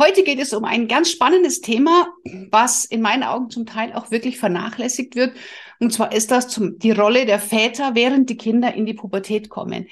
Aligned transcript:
Heute 0.00 0.22
geht 0.22 0.40
es 0.40 0.54
um 0.54 0.64
ein 0.64 0.88
ganz 0.88 1.10
spannendes 1.10 1.60
Thema, 1.60 2.08
was 2.50 2.86
in 2.86 3.02
meinen 3.02 3.22
Augen 3.22 3.50
zum 3.50 3.66
Teil 3.66 3.92
auch 3.92 4.10
wirklich 4.10 4.38
vernachlässigt 4.38 5.14
wird. 5.14 5.36
Und 5.78 5.92
zwar 5.92 6.12
ist 6.12 6.30
das 6.30 6.48
zum, 6.48 6.78
die 6.78 6.92
Rolle 6.92 7.26
der 7.26 7.38
Väter, 7.38 7.94
während 7.94 8.30
die 8.30 8.38
Kinder 8.38 8.72
in 8.72 8.86
die 8.86 8.94
Pubertät 8.94 9.50
kommen. 9.50 9.88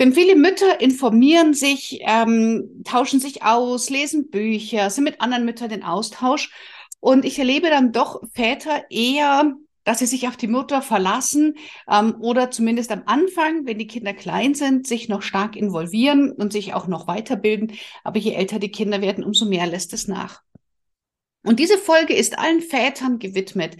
Denn 0.00 0.14
viele 0.14 0.34
Mütter 0.34 0.80
informieren 0.80 1.54
sich, 1.54 2.00
ähm, 2.02 2.82
tauschen 2.84 3.20
sich 3.20 3.44
aus, 3.44 3.88
lesen 3.88 4.30
Bücher, 4.30 4.90
sind 4.90 5.04
mit 5.04 5.20
anderen 5.20 5.44
Müttern 5.44 5.70
in 5.70 5.84
Austausch. 5.84 6.50
Und 6.98 7.24
ich 7.24 7.38
erlebe 7.38 7.70
dann 7.70 7.92
doch 7.92 8.20
Väter 8.34 8.90
eher 8.90 9.54
dass 9.90 9.98
sie 9.98 10.06
sich 10.06 10.28
auf 10.28 10.36
die 10.36 10.46
Mutter 10.46 10.82
verlassen 10.82 11.54
ähm, 11.90 12.14
oder 12.20 12.52
zumindest 12.52 12.92
am 12.92 13.02
Anfang, 13.06 13.66
wenn 13.66 13.76
die 13.76 13.88
Kinder 13.88 14.14
klein 14.14 14.54
sind, 14.54 14.86
sich 14.86 15.08
noch 15.08 15.20
stark 15.20 15.56
involvieren 15.56 16.30
und 16.30 16.52
sich 16.52 16.74
auch 16.74 16.86
noch 16.86 17.08
weiterbilden. 17.08 17.72
Aber 18.04 18.20
je 18.20 18.34
älter 18.34 18.60
die 18.60 18.70
Kinder 18.70 19.00
werden, 19.02 19.24
umso 19.24 19.46
mehr 19.46 19.66
lässt 19.66 19.92
es 19.92 20.06
nach. 20.06 20.42
Und 21.42 21.58
diese 21.58 21.76
Folge 21.76 22.14
ist 22.14 22.38
allen 22.38 22.60
Vätern 22.60 23.18
gewidmet, 23.18 23.78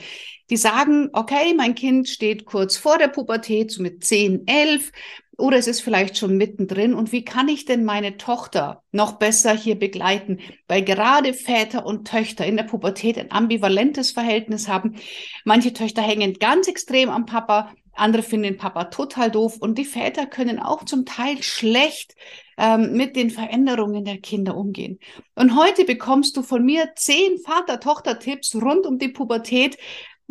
die 0.50 0.56
sagen, 0.56 1.10
okay, 1.12 1.54
mein 1.54 1.76
Kind 1.76 2.08
steht 2.08 2.44
kurz 2.44 2.76
vor 2.76 2.98
der 2.98 3.06
Pubertät, 3.06 3.70
so 3.70 3.80
mit 3.80 4.02
10, 4.02 4.48
11, 4.48 4.90
oder 5.38 5.56
es 5.56 5.66
ist 5.66 5.80
vielleicht 5.80 6.18
schon 6.18 6.36
mittendrin. 6.36 6.94
Und 6.94 7.12
wie 7.12 7.24
kann 7.24 7.48
ich 7.48 7.64
denn 7.64 7.84
meine 7.84 8.16
Tochter 8.16 8.82
noch 8.92 9.12
besser 9.12 9.54
hier 9.54 9.78
begleiten? 9.78 10.40
Weil 10.68 10.82
gerade 10.82 11.32
Väter 11.34 11.86
und 11.86 12.06
Töchter 12.06 12.46
in 12.46 12.56
der 12.56 12.64
Pubertät 12.64 13.18
ein 13.18 13.32
ambivalentes 13.32 14.12
Verhältnis 14.12 14.68
haben. 14.68 14.96
Manche 15.44 15.72
Töchter 15.72 16.02
hängen 16.02 16.34
ganz 16.34 16.68
extrem 16.68 17.08
am 17.08 17.26
Papa, 17.26 17.72
andere 17.94 18.22
finden 18.22 18.44
den 18.44 18.56
Papa 18.56 18.84
total 18.84 19.30
doof 19.30 19.58
und 19.60 19.76
die 19.76 19.84
Väter 19.84 20.26
können 20.26 20.58
auch 20.58 20.84
zum 20.84 21.04
Teil 21.04 21.42
schlecht 21.42 22.14
ähm, 22.56 22.92
mit 22.92 23.16
den 23.16 23.30
Veränderungen 23.30 24.04
der 24.04 24.18
Kinder 24.18 24.56
umgehen. 24.56 24.98
Und 25.34 25.56
heute 25.56 25.84
bekommst 25.84 26.36
du 26.36 26.42
von 26.42 26.64
mir 26.64 26.92
zehn 26.94 27.38
Vater-Tochter-Tipps 27.38 28.54
rund 28.56 28.86
um 28.86 28.98
die 28.98 29.08
Pubertät, 29.08 29.76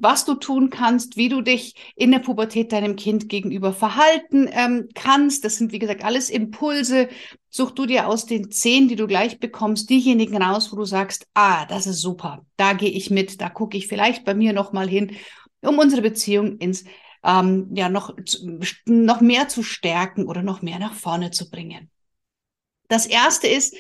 was 0.01 0.25
du 0.25 0.35
tun 0.35 0.69
kannst, 0.69 1.17
wie 1.17 1.29
du 1.29 1.41
dich 1.41 1.75
in 1.95 2.11
der 2.11 2.19
Pubertät 2.19 2.71
deinem 2.71 2.95
Kind 2.95 3.29
gegenüber 3.29 3.73
verhalten 3.73 4.49
ähm, 4.51 4.89
kannst. 4.95 5.45
Das 5.45 5.57
sind, 5.57 5.71
wie 5.71 5.79
gesagt, 5.79 6.03
alles 6.03 6.29
Impulse. 6.29 7.09
Such 7.49 7.71
du 7.71 7.85
dir 7.85 8.07
aus 8.07 8.25
den 8.25 8.51
zehn, 8.51 8.87
die 8.87 8.95
du 8.95 9.07
gleich 9.07 9.39
bekommst, 9.39 9.89
diejenigen 9.89 10.41
raus, 10.41 10.71
wo 10.71 10.75
du 10.75 10.85
sagst, 10.85 11.27
ah, 11.33 11.65
das 11.65 11.87
ist 11.87 12.01
super, 12.01 12.45
da 12.57 12.73
gehe 12.73 12.91
ich 12.91 13.09
mit, 13.09 13.41
da 13.41 13.49
gucke 13.49 13.77
ich 13.77 13.87
vielleicht 13.87 14.23
bei 14.23 14.35
mir 14.35 14.53
noch 14.53 14.71
mal 14.71 14.87
hin, 14.87 15.15
um 15.61 15.79
unsere 15.79 16.01
Beziehung 16.01 16.57
ins 16.57 16.85
ähm, 17.23 17.69
ja 17.73 17.89
noch 17.89 18.15
noch 18.85 19.21
mehr 19.21 19.47
zu 19.49 19.63
stärken 19.63 20.25
oder 20.25 20.41
noch 20.41 20.61
mehr 20.61 20.79
nach 20.79 20.93
vorne 20.93 21.31
zu 21.31 21.49
bringen. 21.49 21.89
Das 22.87 23.05
erste 23.05 23.47
ist, 23.47 23.75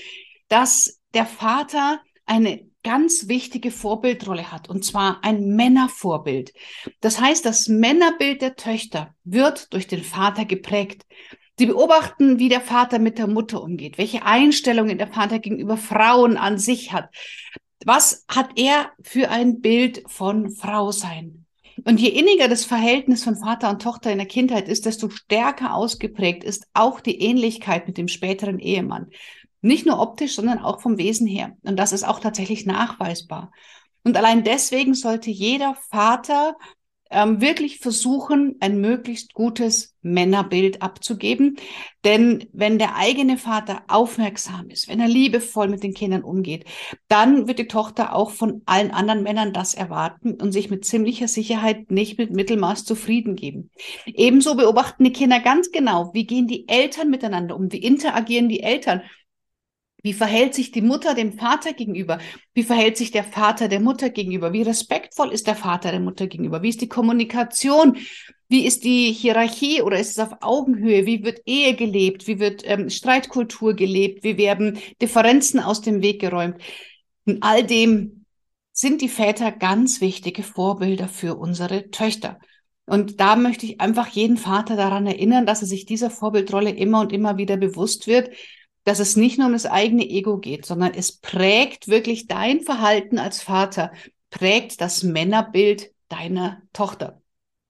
dass 0.49 0.99
der 1.13 1.25
Vater 1.25 2.01
eine 2.25 2.68
ganz 2.83 3.27
wichtige 3.27 3.71
Vorbildrolle 3.71 4.51
hat, 4.51 4.69
und 4.69 4.85
zwar 4.85 5.23
ein 5.23 5.55
Männervorbild. 5.55 6.53
Das 7.01 7.19
heißt, 7.19 7.45
das 7.45 7.67
Männerbild 7.67 8.41
der 8.41 8.55
Töchter 8.55 9.13
wird 9.23 9.73
durch 9.73 9.87
den 9.87 10.03
Vater 10.03 10.45
geprägt. 10.45 11.05
Sie 11.57 11.65
beobachten, 11.65 12.39
wie 12.39 12.47
der 12.47 12.61
Vater 12.61 12.99
mit 12.99 13.17
der 13.17 13.27
Mutter 13.27 13.61
umgeht, 13.61 13.97
welche 13.97 14.23
Einstellungen 14.23 14.97
der 14.97 15.07
Vater 15.07 15.39
gegenüber 15.39 15.75
Frauen 15.75 16.37
an 16.37 16.57
sich 16.57 16.93
hat. 16.93 17.09
Was 17.85 18.25
hat 18.29 18.51
er 18.55 18.91
für 19.01 19.29
ein 19.29 19.59
Bild 19.59 20.03
von 20.07 20.51
Frau 20.51 20.91
sein? 20.91 21.45
Und 21.85 21.99
je 21.99 22.09
inniger 22.09 22.47
das 22.47 22.65
Verhältnis 22.65 23.23
von 23.23 23.35
Vater 23.35 23.69
und 23.69 23.81
Tochter 23.81 24.11
in 24.11 24.17
der 24.17 24.27
Kindheit 24.27 24.67
ist, 24.67 24.85
desto 24.85 25.09
stärker 25.09 25.73
ausgeprägt 25.73 26.43
ist 26.43 26.67
auch 26.73 26.99
die 26.99 27.21
Ähnlichkeit 27.21 27.87
mit 27.87 27.97
dem 27.97 28.07
späteren 28.07 28.59
Ehemann. 28.59 29.07
Nicht 29.61 29.85
nur 29.85 29.99
optisch, 29.99 30.35
sondern 30.35 30.59
auch 30.59 30.81
vom 30.81 30.97
Wesen 30.97 31.27
her. 31.27 31.57
Und 31.63 31.77
das 31.77 31.91
ist 31.91 32.03
auch 32.03 32.19
tatsächlich 32.19 32.65
nachweisbar. 32.65 33.51
Und 34.03 34.15
allein 34.15 34.43
deswegen 34.43 34.93
sollte 34.93 35.29
jeder 35.29 35.75
Vater 35.89 36.55
ähm, 37.11 37.41
wirklich 37.41 37.79
versuchen, 37.79 38.55
ein 38.59 38.79
möglichst 38.79 39.33
gutes 39.33 39.95
Männerbild 40.01 40.81
abzugeben. 40.81 41.57
Denn 42.05 42.47
wenn 42.53 42.77
der 42.77 42.95
eigene 42.95 43.37
Vater 43.37 43.83
aufmerksam 43.87 44.69
ist, 44.69 44.87
wenn 44.87 44.99
er 44.99 45.07
liebevoll 45.07 45.67
mit 45.67 45.83
den 45.83 45.93
Kindern 45.93 46.23
umgeht, 46.23 46.65
dann 47.07 47.47
wird 47.47 47.59
die 47.59 47.67
Tochter 47.67 48.15
auch 48.15 48.29
von 48.31 48.61
allen 48.65 48.91
anderen 48.91 49.23
Männern 49.23 49.53
das 49.53 49.73
erwarten 49.73 50.35
und 50.35 50.51
sich 50.51 50.69
mit 50.69 50.85
ziemlicher 50.85 51.27
Sicherheit 51.27 51.91
nicht 51.91 52.17
mit 52.19 52.31
Mittelmaß 52.31 52.85
zufrieden 52.85 53.35
geben. 53.35 53.71
Ebenso 54.05 54.55
beobachten 54.55 55.03
die 55.03 55.13
Kinder 55.13 55.39
ganz 55.39 55.71
genau, 55.71 56.11
wie 56.13 56.25
gehen 56.25 56.47
die 56.47 56.67
Eltern 56.69 57.09
miteinander 57.09 57.55
um, 57.55 57.71
wie 57.71 57.77
interagieren 57.77 58.49
die 58.49 58.61
Eltern. 58.61 59.01
Wie 60.01 60.13
verhält 60.13 60.55
sich 60.55 60.71
die 60.71 60.81
Mutter 60.81 61.13
dem 61.13 61.33
Vater 61.33 61.73
gegenüber? 61.73 62.19
Wie 62.53 62.63
verhält 62.63 62.97
sich 62.97 63.11
der 63.11 63.23
Vater 63.23 63.67
der 63.67 63.79
Mutter 63.79 64.09
gegenüber? 64.09 64.53
Wie 64.53 64.61
respektvoll 64.61 65.31
ist 65.31 65.47
der 65.47 65.55
Vater 65.55 65.91
der 65.91 65.99
Mutter 65.99 66.27
gegenüber? 66.27 66.61
Wie 66.61 66.69
ist 66.69 66.81
die 66.81 66.87
Kommunikation? 66.87 67.97
Wie 68.47 68.65
ist 68.65 68.83
die 68.83 69.11
Hierarchie 69.11 69.81
oder 69.81 69.99
ist 69.99 70.11
es 70.11 70.19
auf 70.19 70.37
Augenhöhe? 70.41 71.05
Wie 71.05 71.23
wird 71.23 71.41
Ehe 71.45 71.75
gelebt? 71.75 72.27
Wie 72.27 72.39
wird 72.39 72.63
ähm, 72.65 72.89
Streitkultur 72.89 73.75
gelebt? 73.75 74.23
Wie 74.23 74.37
werden 74.37 74.79
Differenzen 75.01 75.59
aus 75.59 75.81
dem 75.81 76.01
Weg 76.01 76.21
geräumt? 76.21 76.57
In 77.25 77.41
all 77.41 77.63
dem 77.63 78.25
sind 78.71 79.01
die 79.01 79.09
Väter 79.09 79.51
ganz 79.51 80.01
wichtige 80.01 80.41
Vorbilder 80.41 81.09
für 81.09 81.35
unsere 81.35 81.91
Töchter. 81.91 82.39
Und 82.85 83.19
da 83.19 83.35
möchte 83.35 83.67
ich 83.67 83.81
einfach 83.81 84.07
jeden 84.07 84.37
Vater 84.37 84.75
daran 84.75 85.05
erinnern, 85.05 85.45
dass 85.45 85.61
er 85.61 85.67
sich 85.67 85.85
dieser 85.85 86.09
Vorbildrolle 86.09 86.71
immer 86.71 87.01
und 87.01 87.13
immer 87.13 87.37
wieder 87.37 87.55
bewusst 87.55 88.07
wird, 88.07 88.31
dass 88.83 88.99
es 88.99 89.15
nicht 89.15 89.37
nur 89.37 89.47
um 89.47 89.53
das 89.53 89.65
eigene 89.65 90.07
Ego 90.07 90.37
geht, 90.37 90.65
sondern 90.65 90.93
es 90.93 91.11
prägt 91.11 91.87
wirklich 91.87 92.27
dein 92.27 92.61
Verhalten 92.61 93.19
als 93.19 93.41
Vater, 93.41 93.91
prägt 94.29 94.81
das 94.81 95.03
Männerbild 95.03 95.91
deiner 96.07 96.61
Tochter. 96.73 97.21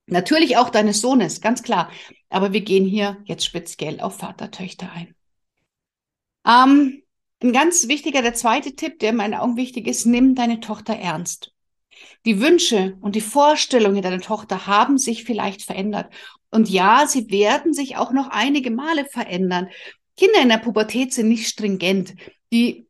Natürlich 0.06 0.58
auch 0.58 0.70
deines 0.70 1.02
Sohnes, 1.02 1.42
ganz 1.42 1.62
klar. 1.62 1.92
Aber 2.30 2.54
wir 2.54 2.62
gehen 2.62 2.86
hier 2.86 3.18
jetzt 3.26 3.46
speziell 3.46 4.00
auf 4.00 4.18
Vater-Töchter 4.18 4.92
ein. 4.92 5.16
Ähm, 6.46 7.04
ein 7.42 7.54
ganz 7.54 7.88
wichtiger, 7.88 8.22
der 8.22 8.34
zweite 8.34 8.76
Tipp, 8.76 9.00
der 9.00 9.12
in 9.12 9.18
meinen 9.18 9.36
Augen 9.36 9.56
wichtig 9.56 9.88
ist, 9.88 10.06
nimm 10.06 10.36
deine 10.36 10.60
Tochter 10.60 10.96
ernst. 10.96 11.54
Die 12.26 12.42
Wünsche 12.42 12.98
und 13.02 13.16
die 13.16 13.22
Vorstellungen 13.22 14.02
deiner 14.02 14.22
Tochter 14.22 14.68
haben 14.68 14.98
sich 14.98 15.24
vielleicht 15.24 15.62
verändert. 15.64 16.12
Und 16.52 16.70
ja, 16.70 17.06
sie 17.08 17.30
werden 17.30 17.74
sich 17.74 17.98
auch 17.98 18.12
noch 18.12 18.30
einige 18.30 18.72
Male 18.72 19.06
verändern. 19.06 19.70
Kinder 20.20 20.42
in 20.42 20.50
der 20.50 20.58
Pubertät 20.58 21.14
sind 21.14 21.30
nicht 21.30 21.48
stringent. 21.48 22.14
Die 22.52 22.90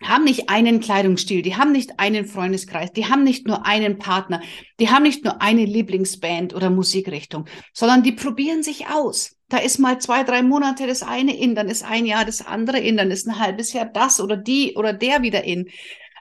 haben 0.00 0.22
nicht 0.22 0.48
einen 0.48 0.78
Kleidungsstil, 0.78 1.42
die 1.42 1.56
haben 1.56 1.72
nicht 1.72 1.98
einen 1.98 2.24
Freundeskreis, 2.24 2.92
die 2.92 3.06
haben 3.06 3.24
nicht 3.24 3.48
nur 3.48 3.66
einen 3.66 3.98
Partner, 3.98 4.40
die 4.78 4.90
haben 4.90 5.02
nicht 5.02 5.24
nur 5.24 5.42
eine 5.42 5.64
Lieblingsband 5.64 6.54
oder 6.54 6.70
Musikrichtung, 6.70 7.46
sondern 7.74 8.04
die 8.04 8.12
probieren 8.12 8.62
sich 8.62 8.86
aus. 8.86 9.36
Da 9.48 9.58
ist 9.58 9.78
mal 9.78 10.00
zwei, 10.00 10.22
drei 10.22 10.42
Monate 10.42 10.86
das 10.86 11.02
eine 11.02 11.36
in, 11.36 11.56
dann 11.56 11.68
ist 11.68 11.82
ein 11.82 12.06
Jahr 12.06 12.24
das 12.24 12.46
andere 12.46 12.78
in, 12.78 12.96
dann 12.96 13.10
ist 13.10 13.26
ein 13.26 13.40
halbes 13.40 13.72
Jahr 13.72 13.86
das 13.86 14.20
oder 14.20 14.36
die 14.36 14.74
oder 14.76 14.92
der 14.92 15.22
wieder 15.22 15.42
in. 15.42 15.68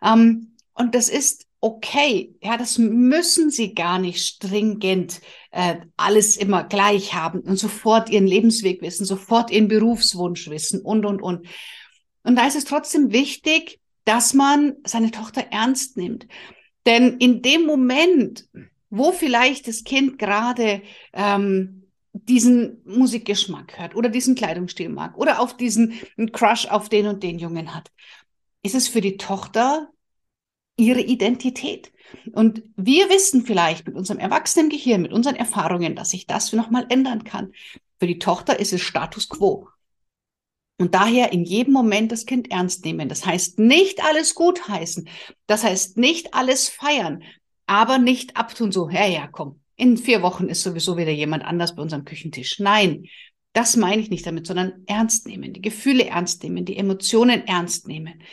Ähm, 0.04 0.56
und 0.74 0.96
das 0.96 1.08
ist 1.08 1.46
okay. 1.62 2.36
Ja, 2.42 2.58
das 2.58 2.78
müssen 2.78 3.50
sie 3.50 3.74
gar 3.74 4.00
nicht 4.00 4.26
stringent 4.26 5.22
äh, 5.52 5.78
alles 5.98 6.38
immer 6.38 6.64
gleich 6.64 7.14
haben 7.14 7.42
und 7.42 7.58
sofort 7.58 8.10
ihren 8.10 8.28
Lebensweg 8.28 8.82
wissen, 8.82 9.06
sofort 9.06 9.52
ihren 9.52 9.68
Berufswunsch 9.68 10.50
wissen 10.50 10.82
und, 10.82 11.06
und, 11.06 11.22
und. 11.22 11.48
Und 12.24 12.36
da 12.36 12.48
ist 12.48 12.56
es 12.56 12.66
trotzdem 12.66 13.12
wichtig, 13.12 13.80
dass 14.06 14.34
man 14.34 14.76
seine 14.86 15.12
Tochter 15.12 15.46
ernst 15.52 15.98
nimmt. 15.98 16.28
Denn 16.86 17.18
in 17.18 17.42
dem 17.42 17.66
Moment, 17.66 18.48
wo 18.90 19.12
vielleicht 19.12 19.68
das 19.68 19.84
Kind 19.84 20.18
gerade 20.18 20.82
ähm, 21.14 21.92
diesen 22.14 22.82
Musikgeschmack 22.86 23.78
hört 23.78 23.96
oder 23.96 24.10
diesen 24.10 24.36
Kleidungsstil 24.36 24.90
mag 24.90 25.18
oder 25.18 25.40
auf 25.40 25.58
diesen 25.58 25.94
Crush 26.32 26.66
auf 26.68 26.90
den 26.90 27.08
und 27.08 27.24
den 27.24 27.40
Jungen 27.40 27.76
hat, 27.76 27.92
ist 28.64 28.76
es 28.76 28.88
für 28.88 29.02
die 29.02 29.18
Tochter 29.18 29.90
ihre 30.80 31.02
Identität. 31.02 31.92
Und 32.32 32.64
wir 32.76 33.10
wissen 33.10 33.46
vielleicht 33.46 33.86
mit 33.86 33.96
unserem 33.96 34.20
erwachsenen 34.20 34.70
Gehirn, 34.70 35.02
mit 35.02 35.14
unseren 35.14 35.36
Erfahrungen, 35.36 35.96
dass 35.96 36.10
sich 36.10 36.26
das 36.26 36.52
nochmal 36.54 36.88
ändern 36.90 37.24
kann. 37.24 37.54
Für 38.00 38.08
die 38.08 38.20
Tochter 38.20 38.60
ist 38.60 38.74
es 38.74 38.82
Status 38.82 39.30
quo. 39.30 39.68
Und 40.80 40.96
daher 40.96 41.34
in 41.34 41.44
jedem 41.44 41.74
Moment 41.74 42.12
das 42.12 42.26
Kind 42.26 42.50
ernst 42.52 42.86
nehmen. 42.86 43.10
Das 43.10 43.26
heißt 43.26 43.60
nicht 43.60 44.04
alles 44.04 44.34
gut 44.34 44.68
heißen. 44.70 45.10
Das 45.46 45.64
heißt 45.64 45.98
nicht 45.98 46.34
alles 46.34 46.70
feiern. 46.70 47.24
aber 47.68 48.00
nicht 48.00 48.36
abtun, 48.36 48.72
so, 48.72 48.90
ja, 48.90 49.06
ja, 49.06 49.28
komm, 49.28 49.60
in 49.76 49.96
vier 49.96 50.24
Wochen 50.24 50.48
ist 50.50 50.64
sowieso 50.64 50.98
wieder 50.98 51.12
jemand 51.12 51.46
anders 51.46 51.76
bei 51.76 51.84
unserem 51.84 52.04
Küchentisch. 52.04 52.60
Nein, 52.60 53.06
das 53.54 53.76
meine 53.76 54.02
ich 54.02 54.10
nicht 54.10 54.26
damit, 54.26 54.48
sondern 54.48 54.84
ernst 54.88 55.28
nehmen, 55.28 55.54
die 55.54 55.62
Gefühle 55.62 56.06
ernst 56.08 56.42
nehmen, 56.44 56.66
die 56.66 56.78
Emotionen 56.78 57.46
ernst 57.46 57.88
nehmen. 57.88 58.24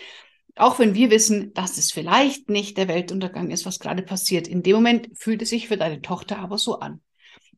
Auch 0.57 0.79
wenn 0.79 0.95
wir 0.95 1.11
wissen, 1.11 1.53
dass 1.53 1.77
es 1.77 1.93
vielleicht 1.93 2.49
nicht 2.49 2.79
der 2.79 2.89
Weltuntergang 2.89 3.51
ist, 3.51 3.67
was 3.67 3.79
gerade 3.79 4.03
passiert. 4.03 4.49
In 4.49 4.63
dem 4.63 4.77
Moment 4.77 5.11
fühlt 5.15 5.43
es 5.43 5.51
sich 5.51 5.69
für 5.69 5.77
deine 5.77 6.01
Tochter 6.01 6.39
aber 6.39 6.57
so 6.57 6.81
an. 6.81 7.01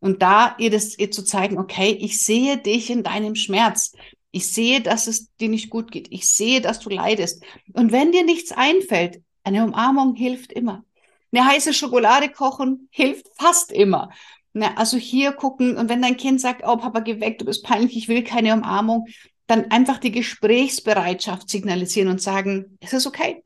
Und 0.01 0.21
da 0.21 0.57
ihr 0.59 0.71
das 0.71 0.99
ihr 0.99 1.11
zu 1.11 1.23
zeigen, 1.23 1.59
okay, 1.59 1.97
ich 2.01 2.21
sehe 2.21 2.59
dich 2.59 2.91
in 2.91 3.05
deinem 3.05 3.37
Schmerz. 3.37 3.93
Ich 4.33 4.49
sehe, 4.49 4.81
dass 4.81 5.07
es 5.07 5.33
dir 5.37 5.49
nicht 5.49 5.71
gut 5.71 5.93
geht. 5.93 6.09
Ich 6.11 6.29
sehe, 6.29 6.61
dass 6.61 6.81
du 6.81 6.91
leidest. 6.91 7.43
Und 7.73 7.93
wenn 7.93 8.13
dir 8.13 8.25
nichts 8.25 8.53
einfällt, 8.53 9.23
eine 9.45 9.65
Umarmung 9.65 10.15
hilft 10.15 10.53
immer. 10.53 10.85
Eine 11.33 11.47
heiße 11.47 11.75
Schokolade 11.75 12.29
kochen 12.29 12.89
hilft 12.91 13.27
fast 13.37 13.71
immer. 13.71 14.11
Na, 14.53 14.75
also 14.77 14.97
hier 14.97 15.33
gucken 15.33 15.77
und 15.77 15.89
wenn 15.89 16.03
dein 16.03 16.17
Kind 16.17 16.41
sagt, 16.41 16.63
oh 16.67 16.77
Papa, 16.77 17.01
geh 17.01 17.21
weg, 17.21 17.39
du 17.39 17.45
bist 17.45 17.65
peinlich, 17.65 17.97
ich 17.97 18.09
will 18.09 18.25
keine 18.25 18.55
Umarmung, 18.55 19.07
dann 19.49 19.71
einfach 19.71 19.99
die 19.99 20.13
Gesprächsbereitschaft 20.13 21.49
signalisieren 21.49 22.09
und 22.09 22.23
sagen, 22.23 22.79
es 22.81 22.93
ist 22.93 23.07
okay. 23.07 23.43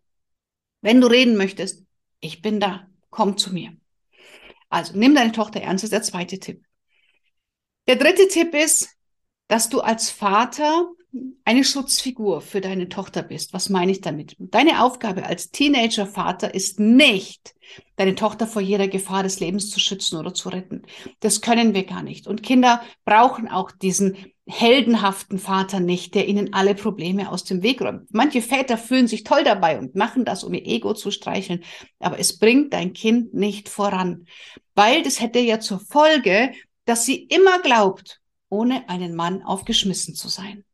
Wenn 0.82 1.00
du 1.00 1.06
reden 1.06 1.36
möchtest, 1.36 1.84
ich 2.20 2.42
bin 2.42 2.60
da, 2.60 2.88
komm 3.10 3.38
zu 3.38 3.54
mir. 3.54 3.74
Also 4.68 4.92
nimm 4.96 5.14
deine 5.14 5.32
Tochter 5.32 5.60
ernst, 5.60 5.84
ist 5.84 5.92
der 5.92 6.02
zweite 6.02 6.38
Tipp. 6.38 6.64
Der 7.86 7.96
dritte 7.96 8.28
Tipp 8.28 8.54
ist, 8.54 8.90
dass 9.48 9.68
du 9.68 9.80
als 9.80 10.10
Vater 10.10 10.88
eine 11.44 11.62
Schutzfigur 11.62 12.40
für 12.40 12.60
deine 12.60 12.88
Tochter 12.88 13.22
bist. 13.22 13.52
Was 13.52 13.68
meine 13.68 13.92
ich 13.92 14.00
damit? 14.00 14.34
Deine 14.38 14.82
Aufgabe 14.82 15.26
als 15.26 15.50
Teenager-Vater 15.50 16.54
ist 16.54 16.80
nicht, 16.80 17.54
deine 17.96 18.14
Tochter 18.14 18.46
vor 18.46 18.62
jeder 18.62 18.88
Gefahr 18.88 19.22
des 19.22 19.38
Lebens 19.38 19.70
zu 19.70 19.78
schützen 19.78 20.18
oder 20.18 20.32
zu 20.32 20.48
retten. 20.48 20.82
Das 21.20 21.42
können 21.42 21.74
wir 21.74 21.84
gar 21.84 22.02
nicht. 22.02 22.26
Und 22.26 22.42
Kinder 22.42 22.82
brauchen 23.04 23.48
auch 23.48 23.70
diesen 23.70 24.31
heldenhaften 24.46 25.38
Vater 25.38 25.78
nicht, 25.78 26.14
der 26.14 26.26
ihnen 26.26 26.52
alle 26.52 26.74
Probleme 26.74 27.30
aus 27.30 27.44
dem 27.44 27.62
Weg 27.62 27.80
räumt. 27.80 28.12
Manche 28.12 28.42
Väter 28.42 28.76
fühlen 28.76 29.06
sich 29.06 29.22
toll 29.22 29.44
dabei 29.44 29.78
und 29.78 29.94
machen 29.94 30.24
das, 30.24 30.42
um 30.42 30.52
ihr 30.52 30.66
Ego 30.66 30.94
zu 30.94 31.10
streicheln. 31.10 31.62
Aber 32.00 32.18
es 32.18 32.38
bringt 32.38 32.72
dein 32.72 32.92
Kind 32.92 33.34
nicht 33.34 33.68
voran, 33.68 34.26
weil 34.74 35.02
das 35.02 35.20
hätte 35.20 35.38
ja 35.38 35.60
zur 35.60 35.78
Folge, 35.78 36.52
dass 36.84 37.06
sie 37.06 37.22
immer 37.22 37.60
glaubt, 37.60 38.20
ohne 38.48 38.88
einen 38.88 39.14
Mann 39.14 39.42
aufgeschmissen 39.42 40.14
zu 40.14 40.28
sein. 40.28 40.64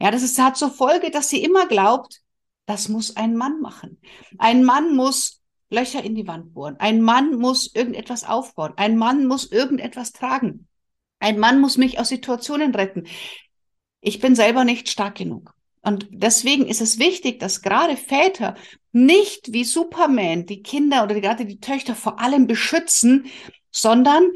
Ja, 0.00 0.10
das 0.10 0.22
ist, 0.22 0.38
hat 0.38 0.56
zur 0.56 0.70
Folge, 0.70 1.10
dass 1.10 1.28
sie 1.28 1.42
immer 1.42 1.66
glaubt, 1.66 2.20
das 2.66 2.88
muss 2.88 3.16
ein 3.16 3.36
Mann 3.36 3.60
machen. 3.60 4.00
Ein 4.38 4.62
Mann 4.64 4.94
muss 4.94 5.42
Löcher 5.70 6.04
in 6.04 6.14
die 6.14 6.26
Wand 6.28 6.54
bohren. 6.54 6.76
Ein 6.78 7.02
Mann 7.02 7.36
muss 7.36 7.74
irgendetwas 7.74 8.24
aufbauen. 8.24 8.74
Ein 8.76 8.96
Mann 8.96 9.26
muss 9.26 9.50
irgendetwas 9.50 10.12
tragen. 10.12 10.68
Ein 11.22 11.38
Mann 11.38 11.60
muss 11.60 11.76
mich 11.76 12.00
aus 12.00 12.08
Situationen 12.08 12.74
retten. 12.74 13.06
Ich 14.00 14.18
bin 14.18 14.34
selber 14.34 14.64
nicht 14.64 14.88
stark 14.88 15.14
genug. 15.14 15.54
Und 15.80 16.08
deswegen 16.10 16.66
ist 16.66 16.80
es 16.80 16.98
wichtig, 16.98 17.38
dass 17.38 17.62
gerade 17.62 17.96
Väter 17.96 18.56
nicht 18.90 19.52
wie 19.52 19.62
Superman 19.62 20.46
die 20.46 20.62
Kinder 20.62 21.04
oder 21.04 21.20
gerade 21.20 21.46
die 21.46 21.60
Töchter 21.60 21.94
vor 21.94 22.18
allem 22.18 22.48
beschützen, 22.48 23.26
sondern 23.70 24.32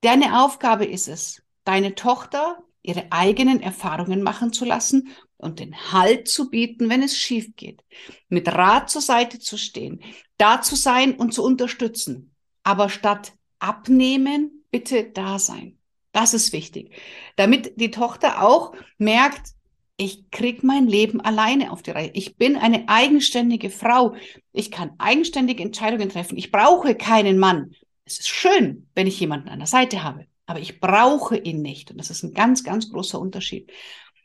deine 0.00 0.42
Aufgabe 0.42 0.86
ist 0.86 1.06
es, 1.06 1.42
deine 1.64 1.94
Tochter 1.94 2.62
ihre 2.80 3.12
eigenen 3.12 3.60
Erfahrungen 3.60 4.22
machen 4.22 4.54
zu 4.54 4.64
lassen 4.64 5.08
und 5.36 5.60
den 5.60 5.92
Halt 5.92 6.28
zu 6.28 6.48
bieten, 6.48 6.88
wenn 6.88 7.02
es 7.02 7.14
schief 7.14 7.54
geht. 7.56 7.84
Mit 8.30 8.48
Rat 8.48 8.88
zur 8.88 9.02
Seite 9.02 9.38
zu 9.38 9.58
stehen, 9.58 10.02
da 10.38 10.62
zu 10.62 10.76
sein 10.76 11.14
und 11.14 11.34
zu 11.34 11.44
unterstützen. 11.44 12.34
Aber 12.62 12.88
statt 12.88 13.34
abnehmen, 13.58 14.64
bitte 14.70 15.04
da 15.04 15.38
sein. 15.38 15.78
Das 16.12 16.34
ist 16.34 16.52
wichtig. 16.52 16.94
Damit 17.36 17.80
die 17.80 17.90
Tochter 17.90 18.42
auch 18.42 18.74
merkt, 18.98 19.52
ich 19.96 20.30
krieg 20.30 20.62
mein 20.62 20.86
Leben 20.86 21.20
alleine 21.20 21.70
auf 21.72 21.82
die 21.82 21.90
Reihe. 21.90 22.10
Ich 22.14 22.36
bin 22.36 22.56
eine 22.56 22.88
eigenständige 22.88 23.70
Frau. 23.70 24.14
Ich 24.52 24.70
kann 24.70 24.92
eigenständige 24.98 25.62
Entscheidungen 25.62 26.08
treffen. 26.08 26.36
Ich 26.36 26.50
brauche 26.50 26.94
keinen 26.94 27.38
Mann. 27.38 27.72
Es 28.04 28.18
ist 28.18 28.28
schön, 28.28 28.88
wenn 28.94 29.06
ich 29.06 29.20
jemanden 29.20 29.48
an 29.48 29.58
der 29.58 29.68
Seite 29.68 30.02
habe 30.02 30.26
aber 30.46 30.60
ich 30.60 30.80
brauche 30.80 31.36
ihn 31.36 31.62
nicht. 31.62 31.90
Und 31.90 31.98
das 31.98 32.10
ist 32.10 32.22
ein 32.22 32.34
ganz, 32.34 32.64
ganz 32.64 32.90
großer 32.90 33.18
Unterschied. 33.18 33.72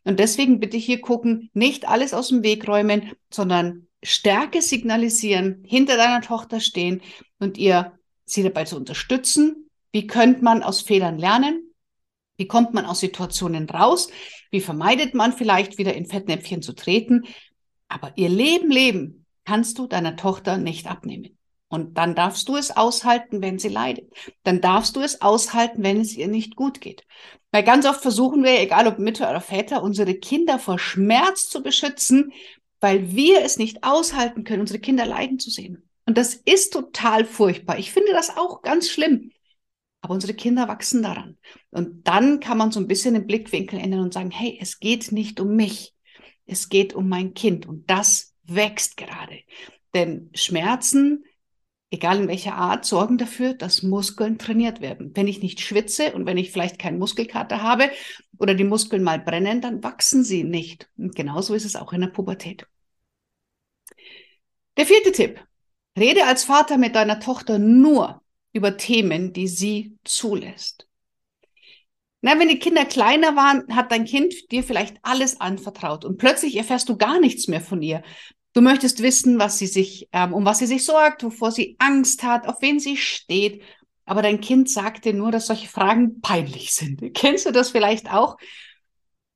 Und 0.03 0.19
deswegen 0.19 0.59
bitte 0.59 0.77
hier 0.77 1.01
gucken, 1.01 1.49
nicht 1.53 1.87
alles 1.87 2.13
aus 2.13 2.29
dem 2.29 2.43
Weg 2.43 2.67
räumen, 2.67 3.13
sondern 3.31 3.87
Stärke 4.03 4.61
signalisieren, 4.61 5.63
hinter 5.65 5.97
deiner 5.97 6.21
Tochter 6.21 6.59
stehen 6.59 7.01
und 7.39 7.57
ihr 7.57 7.97
sie 8.25 8.43
dabei 8.43 8.65
zu 8.65 8.75
unterstützen. 8.75 9.69
Wie 9.91 10.07
könnte 10.07 10.43
man 10.43 10.63
aus 10.63 10.81
Fehlern 10.81 11.17
lernen? 11.17 11.66
Wie 12.37 12.47
kommt 12.47 12.73
man 12.73 12.85
aus 12.85 12.99
Situationen 12.99 13.69
raus? 13.69 14.09
Wie 14.51 14.61
vermeidet 14.61 15.13
man 15.13 15.33
vielleicht 15.33 15.77
wieder 15.77 15.93
in 15.93 16.05
Fettnäpfchen 16.05 16.61
zu 16.61 16.73
treten? 16.73 17.25
Aber 17.87 18.13
ihr 18.15 18.29
Leben 18.29 18.69
leben 18.69 19.25
kannst 19.45 19.79
du 19.79 19.87
deiner 19.87 20.15
Tochter 20.15 20.57
nicht 20.57 20.87
abnehmen. 20.87 21.37
Und 21.69 21.97
dann 21.97 22.15
darfst 22.15 22.47
du 22.47 22.55
es 22.55 22.75
aushalten, 22.75 23.41
wenn 23.41 23.59
sie 23.59 23.69
leidet. 23.69 24.09
Dann 24.43 24.61
darfst 24.61 24.95
du 24.95 25.01
es 25.01 25.21
aushalten, 25.21 25.83
wenn 25.83 25.99
es 25.99 26.15
ihr 26.15 26.27
nicht 26.27 26.55
gut 26.55 26.79
geht. 26.79 27.05
Weil 27.51 27.63
ganz 27.63 27.85
oft 27.85 28.01
versuchen 28.01 28.43
wir, 28.43 28.61
egal 28.61 28.87
ob 28.87 28.99
Mütter 28.99 29.29
oder 29.29 29.41
Väter, 29.41 29.83
unsere 29.83 30.13
Kinder 30.15 30.59
vor 30.59 30.79
Schmerz 30.79 31.49
zu 31.49 31.61
beschützen, 31.61 32.31
weil 32.79 33.13
wir 33.13 33.41
es 33.41 33.57
nicht 33.57 33.83
aushalten 33.83 34.43
können, 34.43 34.61
unsere 34.61 34.79
Kinder 34.79 35.05
leiden 35.05 35.39
zu 35.39 35.49
sehen. 35.49 35.89
Und 36.05 36.17
das 36.17 36.35
ist 36.35 36.71
total 36.71 37.25
furchtbar. 37.25 37.79
Ich 37.79 37.91
finde 37.91 38.11
das 38.13 38.37
auch 38.37 38.61
ganz 38.61 38.89
schlimm. 38.89 39.31
Aber 40.07 40.13
unsere 40.13 40.33
Kinder 40.33 40.69
wachsen 40.69 41.03
daran. 41.03 41.37
Und 41.69 42.07
dann 42.07 42.39
kann 42.39 42.57
man 42.57 42.71
so 42.71 42.79
ein 42.79 42.87
bisschen 42.87 43.13
den 43.13 43.27
Blickwinkel 43.27 43.77
ändern 43.77 43.99
und 43.99 44.13
sagen, 44.13 44.31
hey, 44.31 44.57
es 44.61 44.79
geht 44.79 45.11
nicht 45.11 45.41
um 45.41 45.53
mich. 45.53 45.93
Es 46.45 46.69
geht 46.69 46.93
um 46.93 47.09
mein 47.09 47.33
Kind. 47.33 47.65
Und 47.65 47.89
das 47.89 48.33
wächst 48.45 48.95
gerade. 48.95 49.39
Denn 49.93 50.29
Schmerzen 50.33 51.25
egal 51.89 52.19
in 52.21 52.27
welcher 52.29 52.55
Art, 52.55 52.85
sorgen 52.85 53.17
dafür, 53.17 53.53
dass 53.53 53.83
Muskeln 53.83 54.37
trainiert 54.37 54.79
werden. 54.79 55.11
Wenn 55.13 55.27
ich 55.27 55.41
nicht 55.41 55.59
schwitze 55.59 56.13
und 56.13 56.25
wenn 56.25 56.37
ich 56.37 56.53
vielleicht 56.53 56.79
keinen 56.79 56.99
Muskelkater 56.99 57.61
habe 57.61 57.91
oder 58.37 58.53
die 58.53 58.63
Muskeln 58.63 59.03
mal 59.03 59.19
brennen, 59.19 59.59
dann 59.59 59.83
wachsen 59.83 60.23
sie 60.23 60.45
nicht. 60.45 60.89
Und 60.97 61.15
genauso 61.15 61.53
ist 61.53 61.65
es 61.65 61.75
auch 61.75 61.91
in 61.91 62.01
der 62.01 62.07
Pubertät. 62.07 62.65
Der 64.77 64.85
vierte 64.85 65.11
Tipp. 65.11 65.43
Rede 65.97 66.25
als 66.27 66.45
Vater 66.45 66.77
mit 66.77 66.95
deiner 66.95 67.19
Tochter 67.19 67.59
nur 67.59 68.21
über 68.57 68.77
Themen, 68.77 69.31
die 69.33 69.47
sie 69.47 69.95
zulässt. 70.03 70.87
Na, 72.21 72.39
wenn 72.39 72.49
die 72.49 72.59
Kinder 72.59 72.83
kleiner 72.83 73.35
waren, 73.35 73.63
hat 73.75 73.91
dein 73.91 74.05
Kind 74.05 74.33
dir 74.51 74.63
vielleicht 74.63 74.97
alles 75.03 75.39
anvertraut 75.39 76.03
und 76.03 76.17
plötzlich 76.17 76.57
erfährst 76.57 76.89
du 76.89 76.97
gar 76.97 77.19
nichts 77.19 77.47
mehr 77.47 77.61
von 77.61 77.81
ihr. 77.81 78.03
Du 78.53 78.61
möchtest 78.61 79.03
wissen, 79.03 79.37
was 79.37 79.59
sie 79.59 79.67
sich, 79.67 80.09
ähm, 80.11 80.33
um 80.33 80.43
was 80.43 80.57
sie 80.57 80.65
sich 80.65 80.83
sorgt, 80.83 81.23
wovor 81.23 81.51
sie 81.51 81.75
Angst 81.77 82.23
hat, 82.23 82.47
auf 82.47 82.61
wen 82.61 82.79
sie 82.79 82.97
steht. 82.97 83.61
Aber 84.05 84.23
dein 84.23 84.41
Kind 84.41 84.69
sagt 84.69 85.05
dir 85.05 85.13
nur, 85.13 85.31
dass 85.31 85.47
solche 85.47 85.67
Fragen 85.67 86.21
peinlich 86.21 86.73
sind. 86.73 87.01
Kennst 87.13 87.45
du 87.45 87.51
das 87.51 87.69
vielleicht 87.69 88.11
auch? 88.11 88.37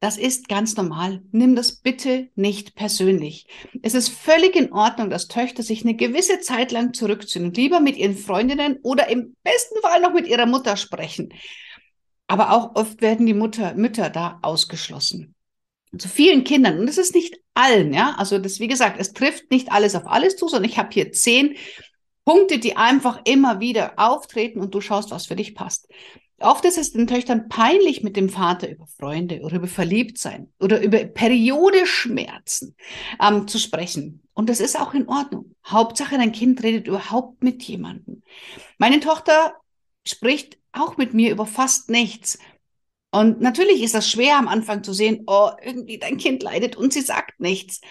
Das 0.01 0.17
ist 0.17 0.49
ganz 0.49 0.75
normal. 0.75 1.21
Nimm 1.31 1.55
das 1.55 1.77
bitte 1.77 2.27
nicht 2.35 2.75
persönlich. 2.75 3.47
Es 3.81 3.93
ist 3.93 4.09
völlig 4.09 4.57
in 4.57 4.73
Ordnung, 4.73 5.09
dass 5.09 5.29
Töchter 5.29 5.63
sich 5.63 5.83
eine 5.83 5.95
gewisse 5.95 6.41
Zeit 6.41 6.73
lang 6.73 6.93
zurückziehen 6.93 7.45
und 7.45 7.55
lieber 7.55 7.79
mit 7.79 7.95
ihren 7.95 8.17
Freundinnen 8.17 8.79
oder 8.83 9.07
im 9.07 9.37
besten 9.43 9.79
Fall 9.81 10.01
noch 10.01 10.13
mit 10.13 10.27
ihrer 10.27 10.47
Mutter 10.47 10.75
sprechen. 10.75 11.33
Aber 12.27 12.51
auch 12.51 12.75
oft 12.75 13.01
werden 13.01 13.25
die 13.25 13.33
Mutter, 13.33 13.75
Mütter 13.75 14.09
da 14.09 14.39
ausgeschlossen 14.41 15.35
zu 15.97 16.07
vielen 16.07 16.43
Kindern, 16.43 16.79
und 16.79 16.85
das 16.85 16.97
ist 16.97 17.13
nicht 17.13 17.37
allen, 17.53 17.93
ja, 17.93 18.15
also 18.17 18.37
das, 18.37 18.59
wie 18.59 18.67
gesagt, 18.67 18.99
es 18.99 19.13
trifft 19.13 19.51
nicht 19.51 19.71
alles 19.71 19.95
auf 19.95 20.07
alles 20.07 20.37
zu, 20.37 20.47
sondern 20.47 20.69
ich 20.69 20.77
habe 20.77 20.89
hier 20.91 21.11
zehn 21.11 21.55
Punkte, 22.23 22.59
die 22.59 22.77
einfach 22.77 23.21
immer 23.25 23.59
wieder 23.59 23.93
auftreten 23.97 24.61
und 24.61 24.73
du 24.73 24.79
schaust, 24.79 25.11
was 25.11 25.25
für 25.25 25.35
dich 25.35 25.53
passt. 25.53 25.89
Oft 26.41 26.65
ist 26.65 26.77
es 26.77 26.93
den 26.93 27.07
Töchtern 27.07 27.49
peinlich, 27.49 28.03
mit 28.03 28.15
dem 28.15 28.29
Vater 28.29 28.69
über 28.69 28.87
Freunde 28.87 29.41
oder 29.41 29.57
über 29.57 29.67
Verliebtsein 29.67 30.51
oder 30.59 30.81
über 30.81 30.99
Periodeschmerzen 31.05 32.75
ähm, 33.21 33.47
zu 33.47 33.59
sprechen. 33.59 34.21
Und 34.33 34.49
das 34.49 34.59
ist 34.59 34.79
auch 34.79 34.93
in 34.93 35.07
Ordnung. 35.07 35.55
Hauptsache, 35.65 36.17
dein 36.17 36.31
Kind 36.31 36.63
redet 36.63 36.87
überhaupt 36.87 37.43
mit 37.43 37.63
jemandem. 37.63 38.23
Meine 38.77 38.99
Tochter 38.99 39.55
spricht 40.05 40.57
auch 40.71 40.97
mit 40.97 41.13
mir 41.13 41.31
über 41.31 41.45
fast 41.45 41.89
nichts. 41.89 42.39
Und 43.11 43.41
natürlich 43.41 43.83
ist 43.83 43.93
das 43.93 44.09
schwer 44.09 44.37
am 44.37 44.47
Anfang 44.47 44.83
zu 44.83 44.93
sehen, 44.93 45.23
oh, 45.27 45.49
irgendwie 45.61 45.99
dein 45.99 46.17
Kind 46.17 46.43
leidet 46.43 46.77
und 46.77 46.93
sie 46.93 47.01
sagt 47.01 47.39
nichts. 47.39 47.81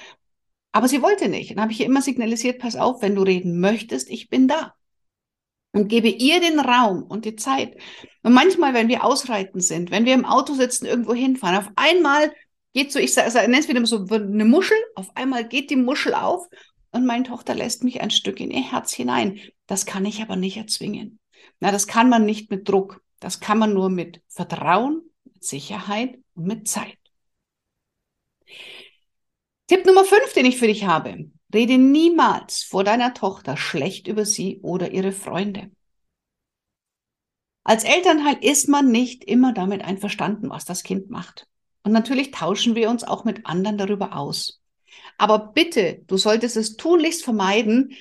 Aber 0.72 0.88
sie 0.88 1.02
wollte 1.02 1.28
nicht. 1.28 1.50
Dann 1.50 1.60
habe 1.60 1.72
ich 1.72 1.80
ihr 1.80 1.86
immer 1.86 2.02
signalisiert, 2.02 2.58
pass 2.58 2.76
auf, 2.76 3.02
wenn 3.02 3.14
du 3.14 3.22
reden 3.22 3.60
möchtest, 3.60 4.08
ich 4.08 4.30
bin 4.30 4.48
da. 4.48 4.74
Und 5.72 5.88
gebe 5.88 6.08
ihr 6.08 6.40
den 6.40 6.58
Raum 6.58 7.04
und 7.04 7.24
die 7.24 7.36
Zeit. 7.36 7.76
Und 8.22 8.32
manchmal, 8.32 8.74
wenn 8.74 8.88
wir 8.88 9.04
ausreiten 9.04 9.60
sind, 9.60 9.90
wenn 9.92 10.04
wir 10.04 10.14
im 10.14 10.24
Auto 10.24 10.54
sitzen, 10.54 10.86
irgendwo 10.86 11.14
hinfahren, 11.14 11.58
auf 11.58 11.70
einmal 11.76 12.32
geht 12.72 12.92
so, 12.92 12.98
ich 12.98 13.14
nenne 13.14 13.58
es 13.58 13.68
wieder 13.68 13.84
so 13.86 14.04
eine 14.08 14.44
Muschel, 14.44 14.76
auf 14.96 15.16
einmal 15.16 15.46
geht 15.46 15.70
die 15.70 15.76
Muschel 15.76 16.14
auf 16.14 16.48
und 16.90 17.06
meine 17.06 17.24
Tochter 17.24 17.54
lässt 17.54 17.84
mich 17.84 18.00
ein 18.00 18.10
Stück 18.10 18.40
in 18.40 18.50
ihr 18.50 18.68
Herz 18.68 18.92
hinein. 18.92 19.40
Das 19.66 19.86
kann 19.86 20.04
ich 20.04 20.22
aber 20.22 20.36
nicht 20.36 20.56
erzwingen. 20.56 21.20
Na, 21.60 21.70
das 21.70 21.86
kann 21.86 22.08
man 22.08 22.24
nicht 22.26 22.50
mit 22.50 22.68
Druck. 22.68 23.02
Das 23.20 23.38
kann 23.38 23.58
man 23.58 23.72
nur 23.72 23.90
mit 23.90 24.22
Vertrauen, 24.28 25.02
mit 25.24 25.44
Sicherheit 25.44 26.18
und 26.34 26.46
mit 26.46 26.66
Zeit. 26.68 26.96
Tipp 29.68 29.86
Nummer 29.86 30.04
fünf, 30.04 30.32
den 30.32 30.46
ich 30.46 30.58
für 30.58 30.66
dich 30.66 30.84
habe. 30.84 31.30
Rede 31.52 31.78
niemals 31.78 32.62
vor 32.62 32.84
deiner 32.84 33.14
Tochter 33.14 33.56
schlecht 33.56 34.06
über 34.06 34.24
sie 34.24 34.60
oder 34.62 34.92
ihre 34.92 35.12
Freunde. 35.12 35.70
Als 37.64 37.84
Elternteil 37.84 38.38
ist 38.40 38.68
man 38.68 38.90
nicht 38.90 39.24
immer 39.24 39.52
damit 39.52 39.82
einverstanden, 39.82 40.50
was 40.50 40.64
das 40.64 40.82
Kind 40.82 41.10
macht. 41.10 41.46
Und 41.82 41.92
natürlich 41.92 42.30
tauschen 42.30 42.74
wir 42.74 42.90
uns 42.90 43.04
auch 43.04 43.24
mit 43.24 43.46
anderen 43.46 43.78
darüber 43.78 44.16
aus. 44.16 44.60
Aber 45.18 45.38
bitte, 45.38 46.02
du 46.06 46.16
solltest 46.16 46.56
es 46.56 46.76
tunlichst 46.76 47.24
vermeiden, 47.24 47.94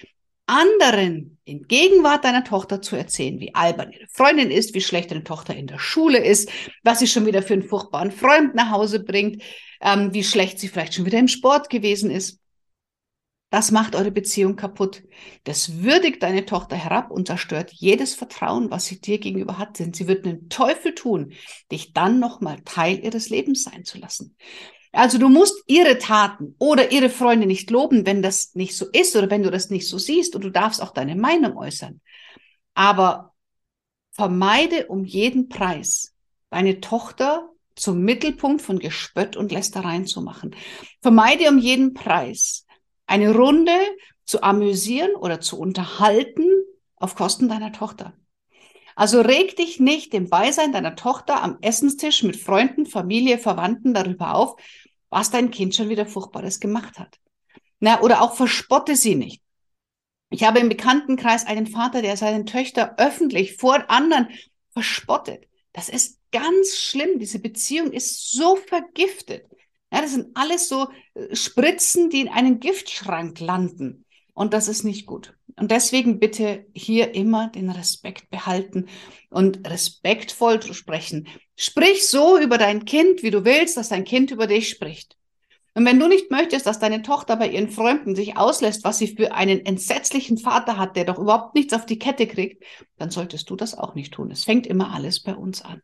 anderen 0.49 1.37
in 1.45 1.67
Gegenwart 1.67 2.25
deiner 2.25 2.43
Tochter 2.43 2.81
zu 2.81 2.95
erzählen, 2.95 3.39
wie 3.39 3.53
albern 3.53 3.91
ihre 3.91 4.07
Freundin 4.07 4.49
ist, 4.49 4.73
wie 4.73 4.81
schlecht 4.81 5.11
deine 5.11 5.23
Tochter 5.23 5.55
in 5.55 5.67
der 5.67 5.77
Schule 5.77 6.17
ist, 6.17 6.49
was 6.83 6.99
sie 6.99 7.07
schon 7.07 7.27
wieder 7.27 7.43
für 7.43 7.53
einen 7.53 7.63
furchtbaren 7.63 8.11
Freund 8.11 8.55
nach 8.55 8.71
Hause 8.71 9.03
bringt, 9.03 9.43
ähm, 9.81 10.13
wie 10.13 10.23
schlecht 10.23 10.59
sie 10.59 10.67
vielleicht 10.67 10.95
schon 10.95 11.05
wieder 11.05 11.19
im 11.19 11.27
Sport 11.27 11.69
gewesen 11.69 12.09
ist. 12.09 12.39
Das 13.49 13.71
macht 13.71 13.95
eure 13.95 14.11
Beziehung 14.11 14.55
kaputt. 14.55 15.03
Das 15.43 15.81
würdigt 15.81 16.21
deine 16.21 16.45
Tochter 16.45 16.75
herab 16.75 17.09
und 17.09 17.27
zerstört 17.27 17.71
jedes 17.73 18.13
Vertrauen, 18.13 18.69
was 18.69 18.85
sie 18.85 19.01
dir 19.01 19.17
gegenüber 19.17 19.57
hat. 19.57 19.79
Denn 19.79 19.93
sie 19.93 20.07
wird 20.07 20.25
einen 20.25 20.49
Teufel 20.49 20.93
tun, 20.93 21.33
dich 21.71 21.93
dann 21.93 22.19
nochmal 22.19 22.61
Teil 22.63 23.03
ihres 23.03 23.29
Lebens 23.29 23.63
sein 23.63 23.85
zu 23.85 23.97
lassen. 23.97 24.35
Also 24.91 25.17
du 25.17 25.29
musst 25.29 25.63
ihre 25.67 25.97
Taten 25.97 26.55
oder 26.59 26.91
ihre 26.91 27.09
Freunde 27.09 27.47
nicht 27.47 27.69
loben, 27.69 28.05
wenn 28.05 28.21
das 28.21 28.53
nicht 28.55 28.75
so 28.75 28.87
ist 28.91 29.15
oder 29.15 29.29
wenn 29.29 29.43
du 29.43 29.51
das 29.51 29.69
nicht 29.69 29.87
so 29.87 29.97
siehst 29.97 30.35
und 30.35 30.43
du 30.43 30.49
darfst 30.49 30.81
auch 30.81 30.91
deine 30.91 31.15
Meinung 31.15 31.57
äußern. 31.57 32.01
Aber 32.75 33.33
vermeide 34.11 34.87
um 34.87 35.05
jeden 35.05 35.49
Preis, 35.49 36.13
deine 36.49 36.81
Tochter 36.81 37.49
zum 37.75 38.01
Mittelpunkt 38.01 38.61
von 38.61 38.79
Gespött 38.79 39.37
und 39.37 39.51
Lästereien 39.51 40.05
zu 40.05 40.21
machen. 40.21 40.55
Vermeide 41.01 41.49
um 41.49 41.59
jeden 41.59 41.93
Preis, 41.93 42.65
eine 43.09 43.35
Runde 43.35 43.77
zu 44.25 44.43
amüsieren 44.43 45.15
oder 45.15 45.41
zu 45.41 45.59
unterhalten 45.59 46.47
auf 46.95 47.15
Kosten 47.15 47.49
deiner 47.49 47.71
Tochter. 47.71 48.13
Also 48.95 49.21
reg 49.21 49.55
dich 49.55 49.79
nicht 49.79 50.13
im 50.13 50.29
Beisein 50.29 50.73
deiner 50.73 50.95
Tochter 50.95 51.41
am 51.41 51.57
Essenstisch 51.61 52.21
mit 52.23 52.35
Freunden, 52.35 52.85
Familie, 52.85 53.37
Verwandten 53.37 53.93
darüber 53.93 54.35
auf, 54.35 54.61
was 55.09 55.31
dein 55.31 55.51
Kind 55.51 55.73
schon 55.73 55.89
wieder 55.89 56.05
Furchtbares 56.05 56.59
gemacht 56.59 56.99
hat. 56.99 57.17
Na, 57.79 58.01
oder 58.01 58.21
auch 58.21 58.35
verspotte 58.35 58.95
sie 58.95 59.15
nicht. 59.15 59.41
Ich 60.29 60.43
habe 60.43 60.59
im 60.59 60.69
Bekanntenkreis 60.69 61.47
einen 61.47 61.65
Vater, 61.65 62.01
der 62.01 62.17
seine 62.17 62.45
Töchter 62.45 62.95
öffentlich 62.97 63.55
vor 63.55 63.89
anderen 63.89 64.27
verspottet. 64.71 65.47
Das 65.71 65.89
ist 65.89 66.19
ganz 66.31 66.77
schlimm. 66.77 67.19
Diese 67.19 67.39
Beziehung 67.39 67.91
ist 67.91 68.31
so 68.31 68.55
vergiftet. 68.55 69.45
Ja, 69.91 70.01
das 70.01 70.11
sind 70.13 70.35
alles 70.35 70.69
so 70.69 70.87
äh, 71.15 71.35
Spritzen, 71.35 72.09
die 72.09 72.21
in 72.21 72.29
einen 72.29 72.59
Giftschrank 72.59 73.39
landen. 73.39 74.05
Und 74.33 74.53
das 74.53 74.67
ist 74.69 74.83
nicht 74.83 75.05
gut. 75.05 75.35
Und 75.57 75.71
deswegen 75.71 76.19
bitte 76.19 76.65
hier 76.73 77.13
immer 77.13 77.49
den 77.49 77.69
Respekt 77.69 78.29
behalten 78.29 78.87
und 79.29 79.69
respektvoll 79.69 80.61
zu 80.61 80.73
sprechen. 80.73 81.27
Sprich 81.57 82.07
so 82.07 82.39
über 82.39 82.57
dein 82.57 82.85
Kind, 82.85 83.21
wie 83.21 83.31
du 83.31 83.43
willst, 83.43 83.75
dass 83.75 83.89
dein 83.89 84.05
Kind 84.05 84.31
über 84.31 84.47
dich 84.47 84.69
spricht. 84.69 85.17
Und 85.73 85.85
wenn 85.85 85.99
du 85.99 86.07
nicht 86.07 86.31
möchtest, 86.31 86.65
dass 86.65 86.79
deine 86.79 87.01
Tochter 87.01 87.35
bei 87.35 87.49
ihren 87.49 87.69
Freunden 87.69 88.15
sich 88.15 88.37
auslässt, 88.37 88.83
was 88.83 88.97
sie 88.97 89.07
für 89.07 89.33
einen 89.33 89.65
entsetzlichen 89.65 90.37
Vater 90.37 90.77
hat, 90.77 90.95
der 90.95 91.05
doch 91.05 91.19
überhaupt 91.19 91.55
nichts 91.55 91.73
auf 91.73 91.85
die 91.85 91.99
Kette 91.99 92.27
kriegt, 92.27 92.63
dann 92.97 93.11
solltest 93.11 93.49
du 93.49 93.55
das 93.55 93.77
auch 93.77 93.95
nicht 93.95 94.13
tun. 94.13 94.31
Es 94.31 94.45
fängt 94.45 94.67
immer 94.67 94.93
alles 94.93 95.21
bei 95.21 95.35
uns 95.35 95.61
an. 95.61 95.81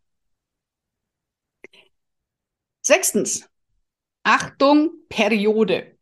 Sechstens, 2.81 3.49
Achtung, 4.25 4.89
Periode. 5.07 5.97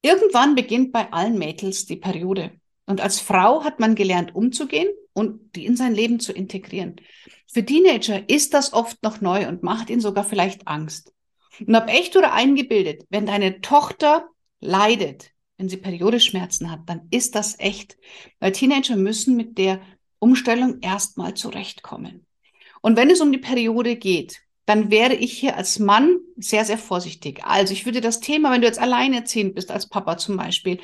Irgendwann 0.00 0.54
beginnt 0.54 0.92
bei 0.92 1.12
allen 1.12 1.36
Mädels 1.36 1.84
die 1.84 1.96
Periode. 1.96 2.52
Und 2.86 3.02
als 3.02 3.20
Frau 3.20 3.64
hat 3.64 3.80
man 3.80 3.94
gelernt, 3.94 4.34
umzugehen 4.34 4.88
und 5.12 5.54
die 5.54 5.66
in 5.66 5.76
sein 5.76 5.94
Leben 5.94 6.20
zu 6.20 6.32
integrieren. 6.32 6.96
Für 7.46 7.62
Teenager 7.62 8.26
ist 8.30 8.54
das 8.54 8.72
oft 8.72 9.02
noch 9.02 9.20
neu 9.20 9.46
und 9.46 9.62
macht 9.62 9.90
ihnen 9.90 10.00
sogar 10.00 10.24
vielleicht 10.24 10.66
Angst. 10.66 11.12
Und 11.60 11.76
ob 11.76 11.88
echt 11.88 12.16
oder 12.16 12.32
eingebildet, 12.32 13.04
wenn 13.10 13.26
deine 13.26 13.60
Tochter 13.60 14.26
leidet, 14.60 15.30
wenn 15.58 15.68
sie 15.68 15.76
Periodeschmerzen 15.76 16.70
hat, 16.70 16.80
dann 16.86 17.08
ist 17.10 17.34
das 17.34 17.58
echt. 17.58 17.98
Weil 18.40 18.52
Teenager 18.52 18.96
müssen 18.96 19.36
mit 19.36 19.58
der 19.58 19.82
Umstellung 20.18 20.78
erstmal 20.80 21.34
zurechtkommen. 21.34 22.24
Und 22.80 22.96
wenn 22.96 23.10
es 23.10 23.20
um 23.20 23.32
die 23.32 23.38
Periode 23.38 23.96
geht, 23.96 24.40
dann 24.68 24.90
wäre 24.90 25.14
ich 25.14 25.32
hier 25.32 25.56
als 25.56 25.78
Mann 25.78 26.18
sehr, 26.36 26.62
sehr 26.66 26.76
vorsichtig. 26.76 27.42
Also 27.42 27.72
ich 27.72 27.86
würde 27.86 28.02
das 28.02 28.20
Thema, 28.20 28.52
wenn 28.52 28.60
du 28.60 28.66
jetzt 28.66 28.78
alleinerziehend 28.78 29.54
bist 29.54 29.70
als 29.70 29.88
Papa 29.88 30.18
zum 30.18 30.36
Beispiel 30.36 30.78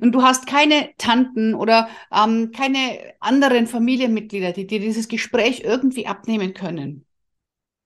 und 0.00 0.10
du 0.10 0.22
hast 0.22 0.48
keine 0.48 0.90
Tanten 0.98 1.54
oder 1.54 1.88
ähm, 2.12 2.50
keine 2.50 2.98
anderen 3.20 3.68
Familienmitglieder, 3.68 4.50
die 4.50 4.66
dir 4.66 4.80
dieses 4.80 5.06
Gespräch 5.06 5.60
irgendwie 5.60 6.08
abnehmen 6.08 6.52
können, 6.52 7.06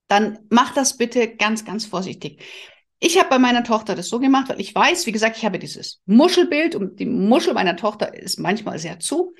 dann 0.08 0.38
mach 0.48 0.72
das 0.72 0.96
bitte 0.96 1.36
ganz, 1.36 1.66
ganz 1.66 1.84
vorsichtig. 1.84 2.40
Ich 2.98 3.18
habe 3.18 3.28
bei 3.28 3.38
meiner 3.38 3.62
Tochter 3.62 3.94
das 3.94 4.08
so 4.08 4.20
gemacht, 4.20 4.48
weil 4.48 4.60
ich 4.60 4.74
weiß, 4.74 5.04
wie 5.04 5.12
gesagt, 5.12 5.36
ich 5.36 5.44
habe 5.44 5.58
dieses 5.58 6.00
Muschelbild 6.06 6.76
und 6.76 6.98
die 6.98 7.04
Muschel 7.04 7.52
meiner 7.52 7.76
Tochter 7.76 8.14
ist 8.14 8.38
manchmal 8.38 8.78
sehr 8.78 9.00
zu. 9.00 9.34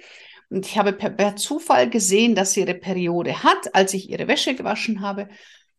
Und 0.50 0.66
ich 0.66 0.76
habe 0.76 0.92
per, 0.92 1.09
per 1.09 1.37
Zufall 1.37 1.88
gesehen, 1.88 2.35
dass 2.35 2.52
sie 2.52 2.61
ihre 2.61 2.75
Periode 2.75 3.42
hat, 3.42 3.75
als 3.75 3.95
ich 3.95 4.11
ihre 4.11 4.28
Wäsche 4.28 4.54
gewaschen 4.54 5.00
habe 5.00 5.31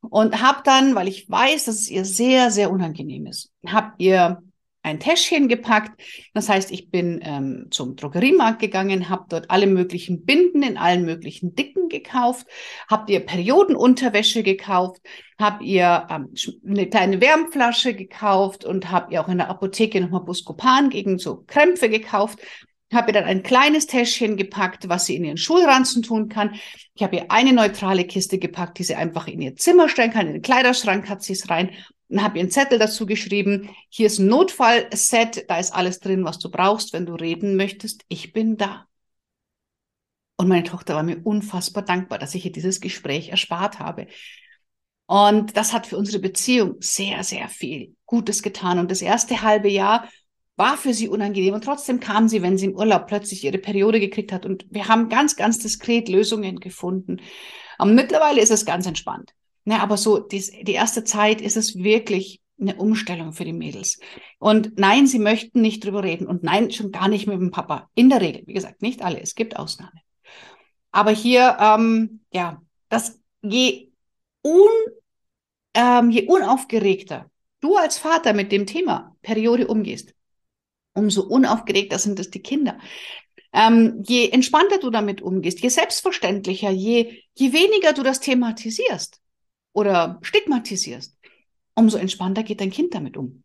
und 0.10 0.42
habe 0.42 0.62
dann, 0.64 0.96
weil 0.96 1.08
ich 1.08 1.30
weiß, 1.30 1.66
dass 1.66 1.76
es 1.76 1.90
ihr 1.90 2.06
sehr, 2.06 2.52
sehr 2.52 2.72
unangenehm 2.72 3.28
ist, 3.28 3.52
habe 3.66 3.94
ihr 3.98 4.42
ein 4.84 5.00
Täschchen 5.00 5.48
gepackt. 5.48 6.02
Das 6.34 6.50
heißt, 6.50 6.70
ich 6.72 6.92
bin 6.92 7.22
ähm, 7.24 7.68
zum 7.72 7.96
Drogeriemarkt 7.96 8.60
gegangen, 8.60 9.10
habe 9.10 9.26
dort 9.30 9.50
alle 9.50 9.66
möglichen 9.66 10.26
Binden 10.26 10.62
in 10.62 10.78
allen 10.78 11.06
möglichen 11.06 11.56
Dicken 11.56 11.88
gekauft, 11.88 12.46
habe 12.90 13.12
ihr 13.12 13.22
Periodenunterwäsche 13.22 14.44
gekauft, 14.44 15.02
habe 15.40 15.64
ihr 15.64 16.08
ähm, 16.10 16.34
eine 16.68 16.90
kleine 16.90 17.22
Wärmflasche 17.22 17.94
gekauft 17.94 18.66
und 18.66 18.92
habe 18.92 19.14
ihr 19.14 19.22
auch 19.22 19.30
in 19.30 19.38
der 19.38 19.50
Apotheke 19.50 20.02
nochmal 20.02 20.22
Buscopan 20.22 20.90
gegen 20.90 21.18
so 21.18 21.44
Krämpfe 21.48 21.90
gekauft 21.90 22.40
habe 22.94 23.10
ihr 23.10 23.14
dann 23.14 23.26
ein 23.26 23.44
kleines 23.44 23.88
Täschchen 23.88 24.38
gepackt, 24.38 24.90
was 24.90 25.06
sie 25.06 25.16
in 25.16 25.24
ihren 25.24 25.38
Schulranzen 25.38 26.04
tun 26.04 26.30
kann. 26.30 26.56
Ich 26.96 27.04
habe 27.04 27.16
ihr 27.16 27.32
eine 27.32 27.54
neutrale 27.54 28.06
Kiste 28.06 28.40
gepackt, 28.40 28.80
die 28.80 28.84
sie 28.84 28.96
einfach 28.96 29.28
in 29.28 29.42
ihr 29.42 29.56
Zimmer 29.56 29.90
stellen 29.90 30.12
kann. 30.12 30.28
In 30.28 30.34
den 30.34 30.42
Kleiderschrank 30.42 31.10
hat 31.10 31.24
sie 31.24 31.34
es 31.34 31.50
rein 31.50 31.72
und 32.10 32.22
habe 32.22 32.38
ihr 32.38 32.42
einen 32.42 32.52
Zettel 32.52 32.80
dazu 32.80 33.06
geschrieben. 33.06 33.70
Hier 33.90 34.08
ist 34.08 34.20
ein 34.20 34.28
Notfallset, 34.28 35.50
da 35.50 35.58
ist 35.60 35.74
alles 35.74 36.00
drin, 36.00 36.26
was 36.26 36.40
du 36.40 36.50
brauchst, 36.50 36.94
wenn 36.94 37.06
du 37.06 37.16
reden 37.16 37.56
möchtest. 37.56 38.04
Ich 38.08 38.34
bin 38.34 38.58
da. 38.58 38.86
Und 40.38 40.48
meine 40.48 40.64
Tochter 40.64 40.96
war 40.96 41.04
mir 41.04 41.22
unfassbar 41.24 41.84
dankbar, 41.84 42.20
dass 42.20 42.36
ich 42.36 42.46
ihr 42.46 42.52
dieses 42.52 42.82
Gespräch 42.82 43.30
erspart 43.30 43.80
habe. 43.80 44.08
Und 45.06 45.58
das 45.58 45.74
hat 45.74 45.88
für 45.88 45.98
unsere 45.98 46.20
Beziehung 46.20 46.76
sehr, 46.80 47.24
sehr 47.24 47.50
viel 47.50 47.96
Gutes 48.06 48.42
getan. 48.42 48.80
Und 48.80 48.90
das 48.90 49.02
erste 49.02 49.42
halbe 49.42 49.70
Jahr 49.70 50.10
war 50.56 50.78
für 50.78 50.94
sie 50.94 51.08
unangenehm 51.08 51.54
und 51.54 51.64
trotzdem 51.64 52.00
kam 52.00 52.28
sie, 52.28 52.42
wenn 52.42 52.58
sie 52.58 52.68
im 52.68 52.76
Urlaub 52.76 53.08
plötzlich 53.08 53.44
ihre 53.44 53.58
Periode 53.58 54.00
gekriegt 54.00 54.32
hat 54.32 54.46
und 54.46 54.66
wir 54.70 54.88
haben 54.88 55.10
ganz, 55.10 55.36
ganz 55.36 55.60
diskret 55.60 56.10
Lösungen 56.10 56.60
gefunden. 56.60 57.22
Und 57.80 57.96
mittlerweile 57.96 58.42
ist 58.42 58.52
es 58.52 58.66
ganz 58.66 58.86
entspannt. 58.86 59.34
Ja, 59.66 59.80
aber 59.80 59.98
so 59.98 60.20
die, 60.20 60.44
die 60.64 60.74
erste 60.74 61.04
Zeit 61.04 61.42
ist 61.42 61.58
es 61.58 61.76
wirklich 61.76 62.42
eine 62.60 62.76
Umstellung 62.76 63.34
für 63.34 63.46
die 63.46 63.54
Mädels. 63.54 64.00
Und 64.38 64.78
nein, 64.78 65.08
sie 65.08 65.20
möchten 65.20 65.62
nicht 65.62 65.84
drüber 65.84 66.04
reden 66.04 66.28
und 66.28 66.44
nein, 66.44 66.72
schon 66.72 66.92
gar 66.92 67.08
nicht 67.08 67.26
mit 67.26 67.40
dem 67.40 67.52
Papa. 67.52 67.90
In 67.96 68.10
der 68.10 68.22
Regel, 68.22 68.44
wie 68.46 68.54
gesagt, 68.54 68.82
nicht 68.82 69.02
alle, 69.02 69.22
es 69.22 69.36
gibt 69.36 69.58
Ausnahmen. 69.58 70.00
Aber 70.92 71.12
hier, 71.12 71.58
ähm, 71.60 72.22
ja, 72.32 72.62
das 72.90 73.20
je, 73.42 73.90
un, 74.44 74.70
ähm, 75.74 76.12
je 76.12 76.28
unaufgeregter 76.28 77.30
du 77.60 77.78
als 77.78 77.98
Vater 77.98 78.34
mit 78.34 78.52
dem 78.52 78.66
Thema 78.66 79.16
Periode 79.22 79.68
umgehst, 79.68 80.14
umso 80.94 81.24
unaufgeregter 81.24 82.00
sind 82.00 82.20
es 82.20 82.30
die 82.30 82.42
Kinder. 82.42 82.78
Ähm, 83.52 84.04
je 84.08 84.30
entspannter 84.30 84.80
du 84.80 84.90
damit 84.90 85.22
umgehst, 85.22 85.60
je 85.62 85.70
selbstverständlicher, 85.70 86.72
je, 86.72 87.22
je 87.36 87.54
weniger 87.54 87.94
du 87.94 88.02
das 88.04 88.20
thematisierst 88.20 89.20
oder 89.74 90.20
stigmatisierst, 90.24 91.16
umso 91.76 91.98
entspannter 91.98 92.44
geht 92.44 92.62
dein 92.62 92.72
Kind 92.72 92.96
damit 92.96 93.16
um. 93.18 93.44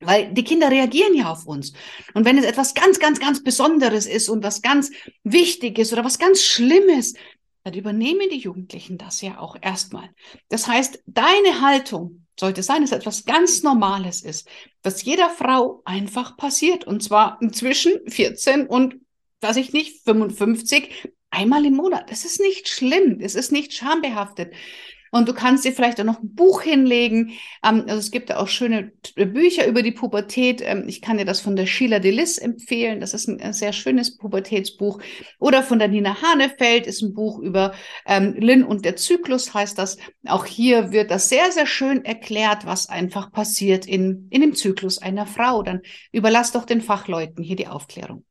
Weil 0.00 0.34
die 0.34 0.44
Kinder 0.44 0.70
reagieren 0.70 1.14
ja 1.14 1.32
auf 1.32 1.46
uns. 1.46 1.72
Und 2.12 2.26
wenn 2.26 2.36
es 2.36 2.44
etwas 2.44 2.74
ganz, 2.74 2.98
ganz, 2.98 3.18
ganz 3.18 3.42
Besonderes 3.42 4.06
ist 4.06 4.28
und 4.28 4.44
was 4.44 4.60
ganz 4.60 4.90
Wichtiges 5.24 5.92
oder 5.92 6.04
was 6.04 6.18
ganz 6.18 6.42
Schlimmes, 6.42 7.14
dann 7.62 7.72
übernehmen 7.72 8.28
die 8.30 8.38
Jugendlichen 8.38 8.98
das 8.98 9.22
ja 9.22 9.38
auch 9.38 9.56
erstmal. 9.60 10.10
Das 10.50 10.68
heißt, 10.68 11.02
deine 11.06 11.62
Haltung 11.62 12.25
sollte 12.38 12.62
sein, 12.62 12.82
dass 12.82 12.92
etwas 12.92 13.24
ganz 13.24 13.62
Normales 13.62 14.22
ist, 14.22 14.48
was 14.82 15.02
jeder 15.02 15.30
Frau 15.30 15.82
einfach 15.84 16.36
passiert. 16.36 16.86
Und 16.86 17.02
zwar 17.02 17.38
inzwischen 17.40 17.92
14 18.08 18.66
und, 18.66 18.96
weiß 19.40 19.56
ich 19.56 19.72
nicht, 19.72 20.02
55 20.04 21.12
einmal 21.30 21.64
im 21.64 21.74
Monat. 21.74 22.10
Das 22.10 22.24
ist 22.24 22.40
nicht 22.40 22.68
schlimm. 22.68 23.18
Es 23.20 23.34
ist 23.34 23.52
nicht 23.52 23.72
schambehaftet. 23.72 24.54
Und 25.10 25.28
du 25.28 25.34
kannst 25.34 25.64
dir 25.64 25.72
vielleicht 25.72 26.00
auch 26.00 26.04
noch 26.04 26.20
ein 26.20 26.34
Buch 26.34 26.62
hinlegen. 26.62 27.32
Ähm, 27.64 27.84
also 27.86 27.98
es 27.98 28.10
gibt 28.10 28.32
auch 28.32 28.48
schöne 28.48 28.92
Bücher 29.14 29.66
über 29.66 29.82
die 29.82 29.92
Pubertät. 29.92 30.62
Ähm, 30.64 30.84
ich 30.88 31.00
kann 31.00 31.18
dir 31.18 31.24
das 31.24 31.40
von 31.40 31.56
der 31.56 31.66
Sheila 31.66 31.98
Delis 31.98 32.38
empfehlen. 32.38 33.00
Das 33.00 33.14
ist 33.14 33.28
ein, 33.28 33.52
sehr 33.52 33.72
schönes 33.72 34.16
Pubertätsbuch. 34.16 35.00
Oder 35.38 35.62
von 35.62 35.78
der 35.78 35.88
Nina 35.88 36.20
Hanefeld 36.22 36.86
ist 36.86 37.02
ein 37.02 37.14
Buch 37.14 37.38
über 37.38 37.74
ähm, 38.06 38.34
Lynn 38.38 38.64
und 38.64 38.84
der 38.84 38.96
Zyklus 38.96 39.54
heißt 39.54 39.78
das. 39.78 39.96
Auch 40.26 40.44
hier 40.44 40.92
wird 40.92 41.10
das 41.10 41.28
sehr, 41.28 41.52
sehr 41.52 41.66
schön 41.66 42.04
erklärt, 42.04 42.66
was 42.66 42.88
einfach 42.88 43.32
passiert 43.32 43.86
in, 43.86 44.28
in 44.30 44.40
dem 44.40 44.54
Zyklus 44.54 44.98
einer 44.98 45.26
Frau. 45.26 45.62
Dann 45.62 45.82
überlass 46.12 46.52
doch 46.52 46.64
den 46.64 46.80
Fachleuten 46.80 47.42
hier 47.42 47.56
die 47.56 47.68
Aufklärung. 47.68 48.24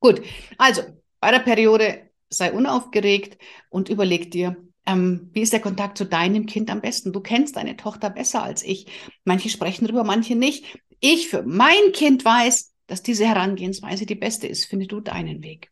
Gut, 0.00 0.22
also 0.58 0.82
bei 1.20 1.30
der 1.30 1.38
Periode 1.38 2.10
sei 2.28 2.52
unaufgeregt 2.52 3.38
und 3.70 3.88
überleg 3.88 4.30
dir, 4.30 4.56
ähm, 4.86 5.30
wie 5.32 5.42
ist 5.42 5.52
der 5.52 5.60
Kontakt 5.60 5.96
zu 5.98 6.04
deinem 6.04 6.46
Kind 6.46 6.70
am 6.70 6.80
besten? 6.80 7.12
Du 7.12 7.20
kennst 7.20 7.56
deine 7.56 7.76
Tochter 7.76 8.10
besser 8.10 8.42
als 8.42 8.62
ich. 8.62 8.86
Manche 9.24 9.48
sprechen 9.48 9.86
darüber, 9.86 10.04
manche 10.04 10.36
nicht. 10.36 10.78
Ich 11.00 11.28
für 11.28 11.42
mein 11.42 11.92
Kind 11.92 12.24
weiß, 12.24 12.72
dass 12.86 13.02
diese 13.02 13.26
Herangehensweise 13.26 14.06
die 14.06 14.14
beste 14.14 14.46
ist. 14.46 14.66
Finde 14.66 14.86
du 14.86 15.00
deinen 15.00 15.42
Weg. 15.42 15.70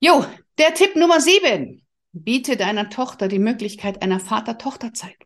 Jo, 0.00 0.24
der 0.58 0.74
Tipp 0.74 0.96
Nummer 0.96 1.20
sieben. 1.20 1.86
Biete 2.12 2.56
deiner 2.56 2.88
Tochter 2.90 3.28
die 3.28 3.38
Möglichkeit 3.38 4.02
einer 4.02 4.18
Vater-Tochter-Zeit. 4.18 5.16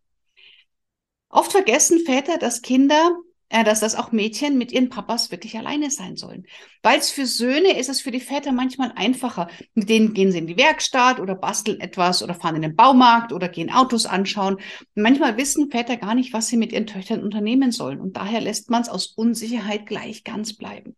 Oft 1.28 1.52
vergessen 1.52 2.00
Väter, 2.04 2.38
dass 2.38 2.62
Kinder 2.62 3.16
dass 3.62 3.78
das 3.78 3.94
auch 3.94 4.11
Mädchen 4.11 4.58
mit 4.58 4.73
ihren 4.73 4.88
Papas 4.88 5.30
wirklich 5.30 5.56
alleine 5.56 5.90
sein 5.90 6.16
sollen. 6.16 6.46
Weil 6.82 6.99
es 6.99 7.11
für 7.11 7.26
Söhne 7.26 7.78
ist 7.78 7.88
es 7.88 8.00
für 8.00 8.11
die 8.11 8.20
Väter 8.20 8.50
manchmal 8.50 8.90
einfacher. 8.96 9.49
Mit 9.75 9.88
denen 9.88 10.12
gehen 10.14 10.32
sie 10.32 10.38
in 10.38 10.49
die 10.49 10.56
Werkstatt 10.56 11.20
oder 11.20 11.37
basteln 11.37 11.78
etwas 11.80 12.23
oder 12.23 12.34
fahren 12.34 12.56
in 12.56 12.62
den 12.62 12.75
Baumarkt 12.75 13.32
oder 13.32 13.49
gehen 13.49 13.70
Autos 13.70 14.06
anschauen. 14.06 14.58
Manchmal 14.96 15.37
wissen 15.37 15.70
Väter 15.70 15.96
gar 15.96 16.16
nicht, 16.16 16.32
was 16.32 16.49
sie 16.49 16.56
mit 16.56 16.73
ihren 16.73 16.88
Töchtern 16.88 17.23
unternehmen 17.23 17.70
sollen. 17.70 18.00
Und 18.00 18.16
daher 18.16 18.40
lässt 18.40 18.70
man 18.70 18.82
es 18.82 18.88
aus 18.88 19.06
Unsicherheit 19.06 19.87
gleich 19.87 20.25
ganz 20.25 20.54
bleiben. 20.54 20.96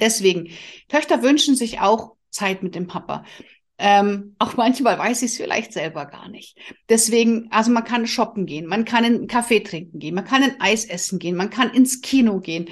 Deswegen, 0.00 0.48
Töchter 0.88 1.22
wünschen 1.22 1.54
sich 1.54 1.80
auch 1.80 2.16
Zeit 2.30 2.62
mit 2.62 2.74
dem 2.74 2.86
Papa. 2.86 3.24
Ähm, 3.84 4.36
auch 4.38 4.56
manchmal 4.56 4.96
weiß 4.96 5.22
ich 5.22 5.32
es 5.32 5.36
vielleicht 5.38 5.72
selber 5.72 6.06
gar 6.06 6.28
nicht. 6.28 6.56
Deswegen, 6.88 7.50
also 7.50 7.72
man 7.72 7.82
kann 7.82 8.06
shoppen 8.06 8.46
gehen, 8.46 8.66
man 8.66 8.84
kann 8.84 9.04
einen 9.04 9.26
Kaffee 9.26 9.58
trinken 9.58 9.98
gehen, 9.98 10.14
man 10.14 10.24
kann 10.24 10.44
ein 10.44 10.60
Eis 10.60 10.84
essen 10.84 11.18
gehen, 11.18 11.34
man 11.34 11.50
kann 11.50 11.74
ins 11.74 12.00
Kino 12.00 12.38
gehen, 12.38 12.68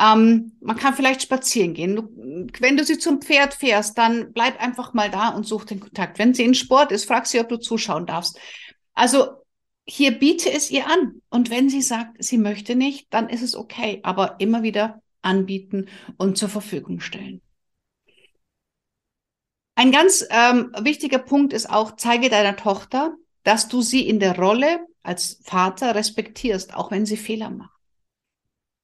ähm, 0.00 0.52
man 0.62 0.76
kann 0.78 0.94
vielleicht 0.94 1.20
spazieren 1.20 1.74
gehen. 1.74 1.96
Du, 1.96 2.48
wenn 2.60 2.78
du 2.78 2.84
sie 2.84 2.96
zum 2.96 3.20
Pferd 3.20 3.52
fährst, 3.52 3.98
dann 3.98 4.32
bleib 4.32 4.58
einfach 4.58 4.94
mal 4.94 5.10
da 5.10 5.28
und 5.28 5.46
such 5.46 5.66
den 5.66 5.80
Kontakt. 5.80 6.18
Wenn 6.18 6.32
sie 6.32 6.44
in 6.44 6.54
Sport 6.54 6.92
ist, 6.92 7.04
frag 7.04 7.26
sie, 7.26 7.40
ob 7.40 7.50
du 7.50 7.58
zuschauen 7.58 8.06
darfst. 8.06 8.38
Also 8.94 9.26
hier 9.84 10.18
biete 10.18 10.50
es 10.50 10.70
ihr 10.70 10.86
an. 10.86 11.20
Und 11.28 11.50
wenn 11.50 11.68
sie 11.68 11.82
sagt, 11.82 12.24
sie 12.24 12.38
möchte 12.38 12.74
nicht, 12.74 13.08
dann 13.10 13.28
ist 13.28 13.42
es 13.42 13.54
okay. 13.54 14.00
Aber 14.02 14.36
immer 14.38 14.62
wieder 14.62 15.02
anbieten 15.20 15.88
und 16.16 16.38
zur 16.38 16.48
Verfügung 16.48 17.00
stellen. 17.00 17.42
Ein 19.76 19.90
ganz 19.90 20.24
ähm, 20.30 20.72
wichtiger 20.80 21.18
Punkt 21.18 21.52
ist 21.52 21.68
auch, 21.68 21.96
zeige 21.96 22.28
deiner 22.30 22.56
Tochter, 22.56 23.16
dass 23.42 23.68
du 23.68 23.82
sie 23.82 24.06
in 24.08 24.20
der 24.20 24.38
Rolle 24.38 24.86
als 25.02 25.40
Vater 25.44 25.94
respektierst, 25.94 26.74
auch 26.74 26.90
wenn 26.90 27.06
sie 27.06 27.16
Fehler 27.16 27.50
macht. 27.50 27.70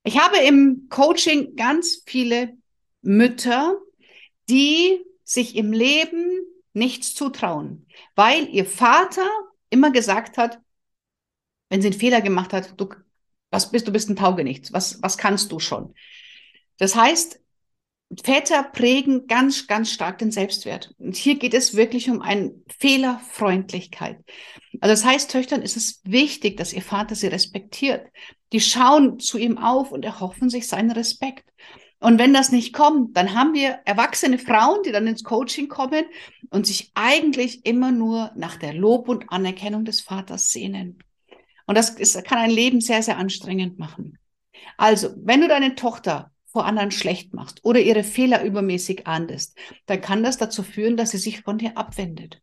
Ich 0.03 0.19
habe 0.19 0.39
im 0.39 0.87
Coaching 0.89 1.57
ganz 1.57 2.03
viele 2.07 2.57
Mütter, 3.03 3.79
die 4.49 5.05
sich 5.25 5.57
im 5.57 5.73
Leben 5.73 6.41
nichts 6.73 7.15
zutrauen, 7.15 7.87
weil 8.15 8.49
ihr 8.49 8.65
Vater 8.65 9.29
immer 9.71 9.91
gesagt 9.91 10.39
hat, 10.39 10.59
wenn 11.69 11.83
sie 11.83 11.89
einen 11.89 11.99
Fehler 11.99 12.21
gemacht 12.21 12.53
hat, 12.53 12.79
du, 12.81 12.89
was 13.50 13.71
bist, 13.71 13.87
du 13.87 13.93
bist 13.93 14.09
ein 14.09 14.17
Taugenichts, 14.17 14.73
was, 14.73 15.03
was 15.03 15.19
kannst 15.19 15.53
du 15.53 15.61
schon? 15.61 15.95
Das 16.79 16.95
heißt, 16.95 17.41
Väter 18.25 18.65
prägen 18.65 19.29
ganz, 19.29 19.69
ganz 19.69 19.93
stark 19.93 20.19
den 20.19 20.33
Selbstwert. 20.33 20.93
Und 20.99 21.17
hier 21.17 21.39
geht 21.39 21.55
es 21.55 21.77
wirklich 21.77 22.11
um 22.11 22.23
eine 22.23 22.53
Fehlerfreundlichkeit. 22.79 24.19
Also 24.81 24.93
das 24.93 25.05
heißt, 25.05 25.31
Töchtern 25.31 25.63
ist 25.63 25.77
es 25.77 26.01
wichtig, 26.05 26.57
dass 26.57 26.73
ihr 26.73 26.83
Vater 26.83 27.15
sie 27.15 27.29
respektiert. 27.29 28.07
Die 28.53 28.61
schauen 28.61 29.21
zu 29.21 29.39
ihm 29.39 29.59
auf 29.59 29.93
und 29.93 30.05
erhoffen 30.05 30.51
sich 30.51 30.67
seinen 30.67 30.91
Respekt. 30.91 31.45
Und 32.01 32.19
wenn 32.19 32.33
das 32.33 32.51
nicht 32.51 32.73
kommt, 32.73 33.17
dann 33.17 33.35
haben 33.35 33.55
wir 33.55 33.79
erwachsene 33.85 34.39
Frauen, 34.39 34.83
die 34.85 34.91
dann 34.91 35.07
ins 35.07 35.23
Coaching 35.23 35.69
kommen 35.69 36.05
und 36.49 36.67
sich 36.67 36.91
eigentlich 36.95 37.65
immer 37.65 37.93
nur 37.93 38.33
nach 38.35 38.57
der 38.57 38.73
Lob 38.73 39.09
und 39.09 39.31
Anerkennung 39.31 39.85
des 39.85 40.01
Vaters 40.01 40.51
sehnen. 40.51 40.99
Und 41.67 41.77
das 41.77 41.91
ist, 41.91 42.25
kann 42.25 42.39
ein 42.39 42.51
Leben 42.51 42.81
sehr, 42.81 43.03
sehr 43.03 43.19
anstrengend 43.19 43.79
machen. 43.79 44.19
Also, 44.77 45.11
wenn 45.17 45.43
du 45.43 45.47
deine 45.47 45.75
Tochter 45.75 46.33
vor 46.52 46.65
anderen 46.65 46.91
schlecht 46.91 47.32
machst 47.32 47.65
oder 47.65 47.80
ihre 47.80 48.02
Fehler 48.02 48.43
übermäßig 48.45 49.06
ahndest, 49.06 49.56
dann 49.86 50.00
kann 50.00 50.23
das 50.23 50.36
dazu 50.36 50.63
führen, 50.63 50.97
dass 50.97 51.13
sie 51.13 51.19
sich 51.19 51.43
von 51.43 51.58
dir 51.58 51.76
abwendet. 51.76 52.43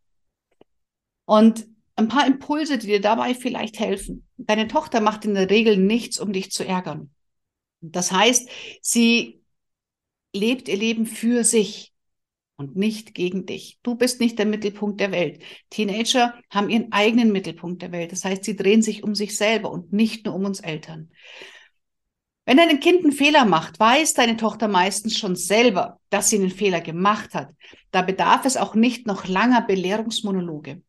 Und 1.26 1.68
ein 1.96 2.08
paar 2.08 2.28
Impulse, 2.28 2.78
die 2.78 2.88
dir 2.88 3.02
dabei 3.02 3.34
vielleicht 3.34 3.80
helfen. 3.80 4.28
Deine 4.38 4.68
Tochter 4.68 5.02
macht 5.02 5.26
in 5.26 5.34
der 5.34 5.50
Regel 5.50 5.78
nichts, 5.78 6.20
um 6.20 6.32
dich 6.32 6.52
zu 6.52 6.64
ärgern. 6.64 7.10
Das 7.82 8.12
heißt, 8.12 8.50
sie 8.82 9.42
lebt 10.34 10.68
ihr 10.68 10.78
Leben 10.78 11.06
für 11.06 11.44
sich 11.44 11.94
und 12.56 12.76
nicht 12.76 13.14
gegen 13.14 13.46
dich. 13.46 13.80
Du 13.84 13.96
bist 13.96 14.20
nicht 14.20 14.38
der 14.40 14.46
Mittelpunkt 14.46 15.00
der 15.00 15.12
Welt. 15.12 15.42
Teenager 15.70 16.34
haben 16.50 16.70
ihren 16.70 16.92
eigenen 16.92 17.32
Mittelpunkt 17.32 17.82
der 17.82 17.92
Welt. 17.92 18.12
Das 18.12 18.24
heißt, 18.24 18.44
sie 18.44 18.56
drehen 18.56 18.82
sich 18.82 19.04
um 19.04 19.16
sich 19.16 19.36
selber 19.38 19.72
und 19.72 19.92
nicht 19.94 20.26
nur 20.26 20.36
um 20.36 20.46
uns 20.46 20.60
Eltern. 20.60 21.12
Wenn 22.48 22.56
dein 22.56 22.80
Kind 22.80 23.04
einen 23.04 23.12
Fehler 23.12 23.44
macht, 23.44 23.78
weiß 23.78 24.14
deine 24.14 24.38
Tochter 24.38 24.70
meistens 24.70 25.18
schon 25.18 25.36
selber, 25.36 26.00
dass 26.10 26.30
sie 26.30 26.38
einen 26.38 26.50
Fehler 26.50 26.80
gemacht 26.80 27.34
hat. 27.34 27.50
Da 27.92 28.02
bedarf 28.02 28.46
es 28.46 28.56
auch 28.56 28.74
nicht 28.74 29.06
noch 29.06 29.28
langer 29.28 29.64
Belehrungsmonologe. 29.64 30.82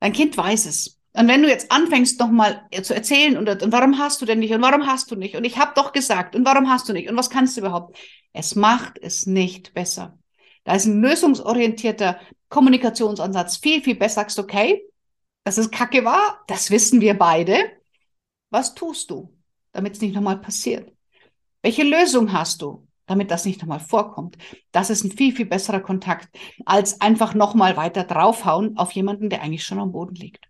Dein 0.00 0.12
Kind 0.12 0.36
weiß 0.36 0.66
es. 0.66 0.98
Und 1.12 1.28
wenn 1.28 1.40
du 1.40 1.48
jetzt 1.48 1.70
anfängst, 1.70 2.18
nochmal 2.18 2.68
zu 2.82 2.96
erzählen, 2.96 3.36
und, 3.36 3.48
und, 3.48 3.70
warum 3.70 3.96
hast 4.00 4.20
du 4.22 4.26
denn 4.26 4.40
nicht, 4.40 4.52
und 4.52 4.60
warum 4.60 4.88
hast 4.88 5.08
du 5.12 5.14
nicht, 5.14 5.36
und 5.36 5.44
ich 5.44 5.56
habe 5.56 5.70
doch 5.76 5.92
gesagt, 5.92 6.34
und 6.34 6.44
warum 6.44 6.68
hast 6.68 6.88
du 6.88 6.92
nicht, 6.92 7.08
und 7.08 7.16
was 7.16 7.30
kannst 7.30 7.56
du 7.56 7.60
überhaupt? 7.60 7.96
Es 8.32 8.56
macht 8.56 8.98
es 9.00 9.26
nicht 9.26 9.72
besser. 9.72 10.18
Da 10.64 10.74
ist 10.74 10.86
ein 10.86 11.00
lösungsorientierter 11.00 12.18
Kommunikationsansatz 12.48 13.58
viel, 13.58 13.82
viel 13.82 13.94
besser. 13.94 14.22
Sagst, 14.22 14.40
okay, 14.40 14.82
dass 15.44 15.58
es 15.58 15.70
Kacke 15.70 16.04
war, 16.04 16.42
das 16.48 16.72
wissen 16.72 17.00
wir 17.00 17.14
beide. 17.14 17.56
Was 18.50 18.74
tust 18.74 19.10
du? 19.10 19.33
Damit 19.74 19.94
es 19.94 20.00
nicht 20.00 20.14
nochmal 20.14 20.40
passiert? 20.40 20.90
Welche 21.62 21.82
Lösung 21.82 22.32
hast 22.32 22.62
du, 22.62 22.86
damit 23.06 23.30
das 23.30 23.44
nicht 23.44 23.60
nochmal 23.60 23.80
vorkommt? 23.80 24.38
Das 24.72 24.88
ist 24.88 25.04
ein 25.04 25.12
viel, 25.12 25.34
viel 25.34 25.46
besserer 25.46 25.80
Kontakt, 25.80 26.28
als 26.64 27.00
einfach 27.00 27.34
nochmal 27.34 27.76
weiter 27.76 28.04
draufhauen 28.04 28.78
auf 28.78 28.92
jemanden, 28.92 29.28
der 29.28 29.42
eigentlich 29.42 29.64
schon 29.64 29.80
am 29.80 29.92
Boden 29.92 30.14
liegt. 30.14 30.48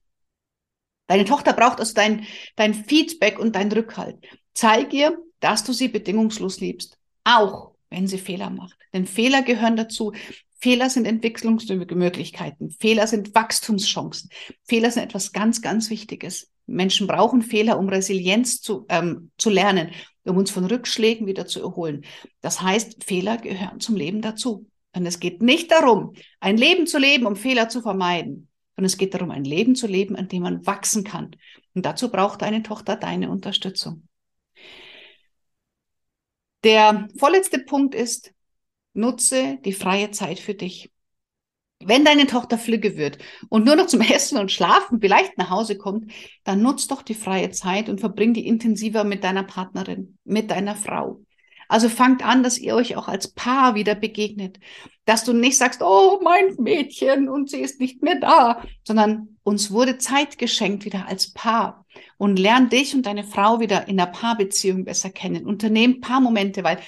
Deine 1.07 1.25
Tochter 1.25 1.53
braucht 1.53 1.81
also 1.81 1.95
dein, 1.95 2.27
dein 2.57 2.75
Feedback 2.75 3.39
und 3.39 3.57
dein 3.57 3.71
Rückhalt. 3.73 4.17
Zeig 4.55 4.93
ihr, 4.93 5.19
dass 5.41 5.65
du 5.65 5.73
sie 5.73 5.89
bedingungslos 5.89 6.61
liebst, 6.61 6.99
auch 7.25 7.73
wenn 7.91 8.07
sie 8.07 8.19
Fehler 8.19 8.51
macht. 8.51 8.77
Denn 8.93 9.07
Fehler 9.07 9.43
gehören 9.43 9.77
dazu. 9.77 10.13
Fehler 10.59 10.89
sind 10.89 11.07
Entwicklungsmöglichkeiten. 11.07 12.71
Fehler 12.71 13.07
sind 13.07 13.35
Wachstumschancen. 13.35 14.31
Fehler 14.65 14.91
sind 14.91 15.03
etwas 15.03 15.33
ganz, 15.33 15.61
ganz 15.61 15.91
Wichtiges. 15.91 16.51
Menschen 16.67 17.07
brauchen 17.07 17.43
Fehler, 17.43 17.79
um 17.79 17.89
Resilienz 17.89 18.61
zu, 18.61 18.87
ähm, 18.89 19.31
zu 19.39 19.51
lernen, 19.51 19.91
um 20.25 20.37
uns 20.37 20.51
von 20.51 20.65
Rückschlägen 20.65 21.27
wieder 21.27 21.47
zu 21.47 21.61
erholen. 21.61 22.05
Das 22.41 22.63
heißt, 22.63 23.05
Fehler 23.05 23.37
gehören 23.39 23.81
zum 23.81 23.97
Leben 23.97 24.23
dazu. 24.23 24.67
Und 24.95 25.07
es 25.07 25.21
geht 25.21 25.43
nicht 25.43 25.71
darum, 25.71 26.15
ein 26.41 26.57
Leben 26.57 26.87
zu 26.87 26.99
leben, 26.99 27.27
um 27.27 27.37
Fehler 27.37 27.69
zu 27.69 27.83
vermeiden, 27.83 28.49
sondern 28.77 28.87
es 28.87 28.97
geht 28.97 29.15
darum, 29.15 29.31
ein 29.31 29.45
Leben 29.45 29.75
zu 29.75 29.87
leben, 29.87 30.17
an 30.17 30.29
dem 30.29 30.43
man 30.43 30.65
wachsen 30.67 31.05
kann. 31.05 31.37
Und 31.75 31.85
dazu 31.85 32.11
braucht 32.11 32.43
deine 32.43 32.63
Tochter 32.63 32.97
deine 32.97 33.31
Unterstützung. 33.31 34.07
Der 36.63 37.09
vorletzte 37.19 37.59
Punkt 37.59 37.95
ist, 37.95 38.33
nutze 38.95 39.59
die 39.65 39.73
freie 39.73 40.13
Zeit 40.13 40.39
für 40.39 40.55
dich. 40.55 40.91
Wenn 41.87 42.05
deine 42.05 42.27
Tochter 42.27 42.59
flügge 42.59 42.97
wird 42.97 43.19
und 43.49 43.65
nur 43.65 43.77
noch 43.77 43.87
zum 43.87 44.01
Essen 44.03 44.39
und 44.39 44.53
Schlafen 44.53 45.01
vielleicht 45.01 45.39
nach 45.39 45.51
Hause 45.51 45.77
kommt, 45.77 46.11
dann 46.45 46.63
nutz 46.63 46.87
doch 46.87 47.03
die 47.03 47.15
freie 47.15 47.51
Zeit 47.51 47.89
und 47.89 48.01
verbring 48.01 48.35
die 48.35 48.47
intensiver 48.47 49.05
mit 49.05 49.25
deiner 49.25 49.45
Partnerin, 49.45 50.19
mit 50.25 50.51
deiner 50.51 50.77
Frau. 50.77 51.21
Also 51.69 51.89
fangt 51.89 52.25
an, 52.25 52.43
dass 52.43 52.59
ihr 52.59 52.75
euch 52.75 52.97
auch 52.97 53.09
als 53.09 53.29
Paar 53.29 53.75
wieder 53.75 53.95
begegnet. 53.95 54.61
Dass 55.07 55.25
du 55.25 55.33
nicht 55.33 55.57
sagst, 55.57 55.83
oh, 55.83 56.21
mein 56.23 56.55
Mädchen 56.59 57.29
und 57.29 57.51
sie 57.51 57.61
ist 57.61 57.81
nicht 57.81 58.03
mehr 58.03 58.17
da, 58.21 58.63
sondern 58.85 59.37
uns 59.43 59.71
wurde 59.71 59.99
Zeit 59.99 60.39
geschenkt 60.39 60.85
wieder 60.85 61.07
als 61.09 61.33
Paar 61.33 61.85
und 62.17 62.39
lern 62.39 62.69
dich 62.69 62.95
und 62.95 63.07
deine 63.07 63.25
Frau 63.25 63.61
wieder 63.61 63.89
in 63.89 63.97
der 63.97 64.07
Paarbeziehung 64.07 64.85
besser 64.85 65.11
kennen. 65.11 65.47
Unternehm 65.47 66.01
Paarmomente, 66.01 66.65
weil 66.65 66.79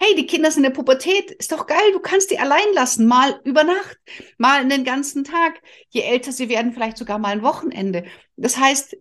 hey, 0.00 0.14
die 0.16 0.26
Kinder 0.26 0.50
sind 0.50 0.64
in 0.64 0.70
der 0.70 0.76
Pubertät, 0.76 1.30
ist 1.32 1.52
doch 1.52 1.66
geil, 1.66 1.92
du 1.92 2.00
kannst 2.00 2.30
die 2.30 2.38
allein 2.38 2.72
lassen, 2.74 3.06
mal 3.06 3.38
über 3.44 3.64
Nacht, 3.64 3.98
mal 4.38 4.66
den 4.66 4.84
ganzen 4.84 5.24
Tag. 5.24 5.60
Je 5.90 6.00
älter 6.00 6.32
sie 6.32 6.48
werden, 6.48 6.72
vielleicht 6.72 6.96
sogar 6.96 7.18
mal 7.18 7.32
ein 7.32 7.42
Wochenende. 7.42 8.06
Das 8.36 8.56
heißt, 8.56 8.96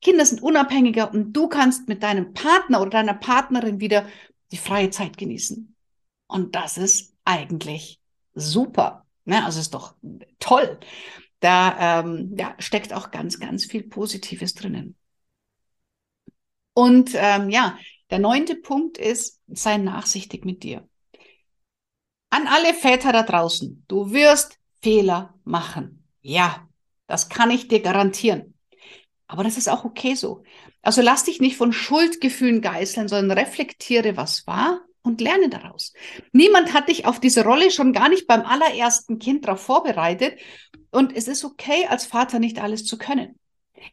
Kinder 0.00 0.26
sind 0.26 0.42
unabhängiger 0.42 1.12
und 1.12 1.32
du 1.32 1.48
kannst 1.48 1.88
mit 1.88 2.02
deinem 2.02 2.34
Partner 2.34 2.80
oder 2.80 2.90
deiner 2.90 3.14
Partnerin 3.14 3.78
wieder 3.78 4.08
die 4.50 4.56
freie 4.56 4.90
Zeit 4.90 5.16
genießen. 5.16 5.76
Und 6.26 6.56
das 6.56 6.76
ist 6.76 7.14
eigentlich 7.24 8.00
super. 8.34 9.06
Ne? 9.24 9.44
Also 9.44 9.60
ist 9.60 9.74
doch 9.74 9.94
toll. 10.40 10.80
Da 11.38 12.00
ähm, 12.00 12.34
ja, 12.36 12.56
steckt 12.58 12.92
auch 12.92 13.12
ganz, 13.12 13.38
ganz 13.38 13.64
viel 13.64 13.84
Positives 13.84 14.54
drinnen. 14.54 14.96
Und 16.74 17.10
ähm, 17.14 17.48
ja, 17.50 17.78
der 18.12 18.18
neunte 18.18 18.56
Punkt 18.56 18.98
ist, 18.98 19.40
sei 19.48 19.78
nachsichtig 19.78 20.44
mit 20.44 20.62
dir. 20.62 20.86
An 22.28 22.46
alle 22.46 22.74
Väter 22.74 23.10
da 23.10 23.22
draußen, 23.22 23.86
du 23.88 24.12
wirst 24.12 24.58
Fehler 24.82 25.34
machen. 25.44 26.06
Ja, 26.20 26.68
das 27.06 27.30
kann 27.30 27.50
ich 27.50 27.68
dir 27.68 27.80
garantieren. 27.80 28.52
Aber 29.28 29.44
das 29.44 29.56
ist 29.56 29.68
auch 29.68 29.86
okay 29.86 30.14
so. 30.14 30.44
Also 30.82 31.00
lass 31.00 31.24
dich 31.24 31.40
nicht 31.40 31.56
von 31.56 31.72
Schuldgefühlen 31.72 32.60
geißeln, 32.60 33.08
sondern 33.08 33.38
reflektiere, 33.38 34.14
was 34.14 34.46
war 34.46 34.82
und 35.00 35.22
lerne 35.22 35.48
daraus. 35.48 35.94
Niemand 36.32 36.74
hat 36.74 36.90
dich 36.90 37.06
auf 37.06 37.18
diese 37.18 37.44
Rolle 37.44 37.70
schon 37.70 37.94
gar 37.94 38.10
nicht 38.10 38.26
beim 38.26 38.42
allerersten 38.42 39.20
Kind 39.20 39.46
darauf 39.46 39.62
vorbereitet. 39.62 40.38
Und 40.90 41.16
es 41.16 41.28
ist 41.28 41.46
okay, 41.46 41.86
als 41.88 42.04
Vater 42.04 42.40
nicht 42.40 42.60
alles 42.60 42.84
zu 42.84 42.98
können. 42.98 43.38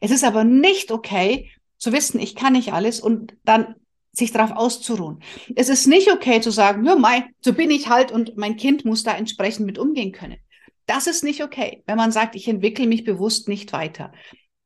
Es 0.02 0.10
ist 0.10 0.24
aber 0.24 0.44
nicht 0.44 0.92
okay, 0.92 1.50
zu 1.78 1.94
wissen, 1.94 2.20
ich 2.20 2.34
kann 2.34 2.52
nicht 2.52 2.74
alles 2.74 3.00
und 3.00 3.34
dann 3.44 3.76
sich 4.20 4.30
darauf 4.30 4.52
auszuruhen. 4.52 5.20
Es 5.56 5.68
ist 5.68 5.86
nicht 5.86 6.10
okay 6.12 6.40
zu 6.40 6.52
sagen, 6.52 6.84
ja, 6.84 6.94
mei, 6.94 7.24
so 7.40 7.52
bin 7.52 7.70
ich 7.70 7.88
halt 7.88 8.12
und 8.12 8.36
mein 8.36 8.56
Kind 8.56 8.84
muss 8.84 9.02
da 9.02 9.16
entsprechend 9.16 9.66
mit 9.66 9.78
umgehen 9.78 10.12
können. 10.12 10.38
Das 10.86 11.06
ist 11.06 11.24
nicht 11.24 11.42
okay, 11.42 11.82
wenn 11.86 11.96
man 11.96 12.12
sagt, 12.12 12.36
ich 12.36 12.48
entwickle 12.48 12.86
mich 12.86 13.04
bewusst 13.04 13.48
nicht 13.48 13.72
weiter. 13.72 14.12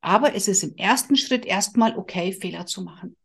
Aber 0.01 0.35
es 0.35 0.47
ist 0.47 0.63
im 0.63 0.75
ersten 0.75 1.17
Schritt 1.17 1.45
erstmal 1.45 1.97
okay, 1.97 2.31
Fehler 2.31 2.67
zu 2.67 2.83
machen. 2.83 3.15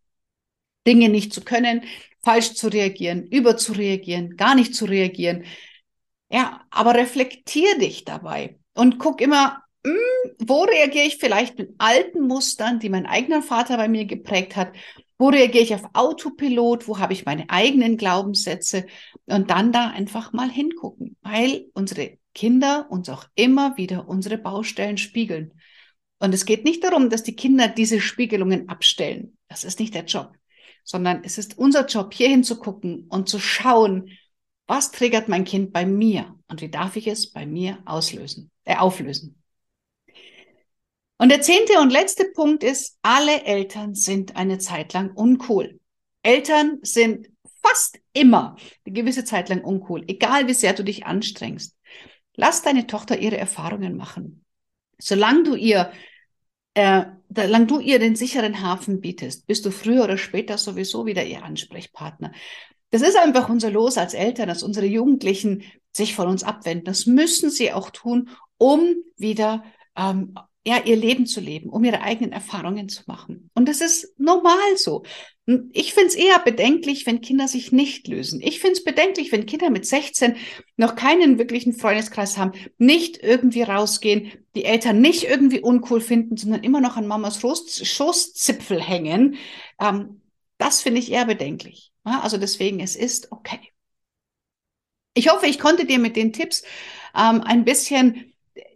Dinge 0.86 1.10
nicht 1.10 1.34
zu 1.34 1.42
können, 1.42 1.82
falsch 2.22 2.54
zu 2.54 2.68
reagieren, 2.68 3.26
überzureagieren, 3.26 4.36
gar 4.36 4.54
nicht 4.54 4.74
zu 4.74 4.86
reagieren. 4.86 5.44
Ja, 6.30 6.62
aber 6.70 6.94
reflektier 6.94 7.78
dich 7.78 8.04
dabei 8.04 8.58
und 8.74 8.98
guck 8.98 9.20
immer, 9.20 9.62
mh, 9.84 9.92
hm, 9.92 10.32
wo 10.38 10.62
reagiere 10.62 11.06
ich 11.06 11.16
vielleicht 11.16 11.58
mit 11.58 11.74
alten 11.78 12.26
Mustern, 12.26 12.78
die 12.78 12.88
mein 12.88 13.06
eigener 13.06 13.42
Vater 13.42 13.76
bei 13.76 13.88
mir 13.88 14.06
geprägt 14.06 14.56
hat 14.56 14.72
wo 15.20 15.28
reagiere 15.28 15.64
ich 15.64 15.74
auf 15.74 15.82
Autopilot? 15.92 16.88
Wo 16.88 16.98
habe 16.98 17.12
ich 17.12 17.26
meine 17.26 17.50
eigenen 17.50 17.98
Glaubenssätze? 17.98 18.86
Und 19.26 19.50
dann 19.50 19.70
da 19.70 19.90
einfach 19.90 20.32
mal 20.32 20.50
hingucken, 20.50 21.18
weil 21.20 21.66
unsere 21.74 22.16
Kinder 22.34 22.86
uns 22.88 23.10
auch 23.10 23.26
immer 23.34 23.76
wieder 23.76 24.08
unsere 24.08 24.38
Baustellen 24.38 24.96
spiegeln. 24.96 25.52
Und 26.20 26.32
es 26.32 26.46
geht 26.46 26.64
nicht 26.64 26.82
darum, 26.82 27.10
dass 27.10 27.22
die 27.22 27.36
Kinder 27.36 27.68
diese 27.68 28.00
Spiegelungen 28.00 28.70
abstellen. 28.70 29.36
Das 29.48 29.62
ist 29.62 29.78
nicht 29.78 29.94
der 29.94 30.06
Job, 30.06 30.32
sondern 30.84 31.22
es 31.22 31.36
ist 31.36 31.58
unser 31.58 31.84
Job, 31.84 32.14
hier 32.14 32.30
hinzugucken 32.30 33.04
und 33.10 33.28
zu 33.28 33.38
schauen, 33.38 34.16
was 34.66 34.90
triggert 34.90 35.28
mein 35.28 35.44
Kind 35.44 35.70
bei 35.74 35.84
mir 35.84 36.34
und 36.48 36.62
wie 36.62 36.70
darf 36.70 36.96
ich 36.96 37.06
es 37.06 37.30
bei 37.30 37.44
mir 37.44 37.78
auslösen, 37.84 38.50
äh, 38.64 38.76
auflösen. 38.76 39.39
Und 41.20 41.28
der 41.28 41.42
zehnte 41.42 41.78
und 41.80 41.90
letzte 41.90 42.24
Punkt 42.24 42.64
ist, 42.64 42.96
alle 43.02 43.44
Eltern 43.44 43.94
sind 43.94 44.36
eine 44.36 44.56
Zeit 44.56 44.94
lang 44.94 45.10
uncool. 45.10 45.78
Eltern 46.22 46.78
sind 46.80 47.28
fast 47.62 48.00
immer 48.14 48.56
eine 48.86 48.94
gewisse 48.94 49.26
Zeit 49.26 49.50
lang 49.50 49.62
uncool, 49.62 50.02
egal 50.08 50.48
wie 50.48 50.54
sehr 50.54 50.72
du 50.72 50.82
dich 50.82 51.04
anstrengst. 51.04 51.76
Lass 52.36 52.62
deine 52.62 52.86
Tochter 52.86 53.18
ihre 53.18 53.36
Erfahrungen 53.36 53.98
machen. 53.98 54.46
Solange 54.98 55.42
du 55.42 55.56
ihr, 55.56 55.92
äh, 56.72 57.04
solange 57.28 57.66
du 57.66 57.80
ihr 57.80 57.98
den 57.98 58.16
sicheren 58.16 58.62
Hafen 58.62 59.02
bietest, 59.02 59.46
bist 59.46 59.66
du 59.66 59.70
früher 59.70 60.04
oder 60.04 60.16
später 60.16 60.56
sowieso 60.56 61.04
wieder 61.04 61.22
ihr 61.26 61.44
Ansprechpartner. 61.44 62.32
Das 62.92 63.02
ist 63.02 63.18
einfach 63.18 63.50
unser 63.50 63.70
Los 63.70 63.98
als 63.98 64.14
Eltern, 64.14 64.48
dass 64.48 64.62
unsere 64.62 64.86
Jugendlichen 64.86 65.64
sich 65.92 66.14
von 66.14 66.28
uns 66.28 66.44
abwenden. 66.44 66.86
Das 66.86 67.04
müssen 67.04 67.50
sie 67.50 67.74
auch 67.74 67.90
tun, 67.90 68.30
um 68.56 68.94
wieder 69.18 69.64
ähm, 69.94 70.34
ja, 70.66 70.82
ihr 70.84 70.96
Leben 70.96 71.26
zu 71.26 71.40
leben, 71.40 71.70
um 71.70 71.84
ihre 71.84 72.02
eigenen 72.02 72.32
Erfahrungen 72.32 72.88
zu 72.88 73.02
machen. 73.06 73.50
Und 73.54 73.66
das 73.68 73.80
ist 73.80 74.18
normal 74.18 74.76
so. 74.76 75.04
Ich 75.72 75.94
finde 75.94 76.08
es 76.08 76.14
eher 76.14 76.38
bedenklich, 76.38 77.06
wenn 77.06 77.22
Kinder 77.22 77.48
sich 77.48 77.72
nicht 77.72 78.06
lösen. 78.08 78.40
Ich 78.42 78.60
finde 78.60 78.74
es 78.74 78.84
bedenklich, 78.84 79.32
wenn 79.32 79.46
Kinder 79.46 79.70
mit 79.70 79.86
16 79.86 80.36
noch 80.76 80.94
keinen 80.96 81.38
wirklichen 81.38 81.72
Freundeskreis 81.72 82.36
haben, 82.36 82.52
nicht 82.76 83.22
irgendwie 83.22 83.62
rausgehen, 83.62 84.32
die 84.54 84.64
Eltern 84.64 85.00
nicht 85.00 85.24
irgendwie 85.24 85.60
uncool 85.60 86.00
finden, 86.00 86.36
sondern 86.36 86.62
immer 86.62 86.80
noch 86.80 86.96
an 86.96 87.06
Mamas 87.06 87.40
Schoßzipfel 87.40 88.80
hängen. 88.80 89.36
Ähm, 89.80 90.20
das 90.58 90.82
finde 90.82 91.00
ich 91.00 91.10
eher 91.10 91.24
bedenklich. 91.24 91.90
Ja, 92.04 92.20
also 92.20 92.36
deswegen, 92.36 92.80
es 92.80 92.96
ist 92.96 93.32
okay. 93.32 93.60
Ich 95.14 95.32
hoffe, 95.32 95.46
ich 95.46 95.58
konnte 95.58 95.86
dir 95.86 95.98
mit 95.98 96.16
den 96.16 96.32
Tipps 96.32 96.62
ähm, 97.14 97.40
ein 97.40 97.64
bisschen 97.64 98.30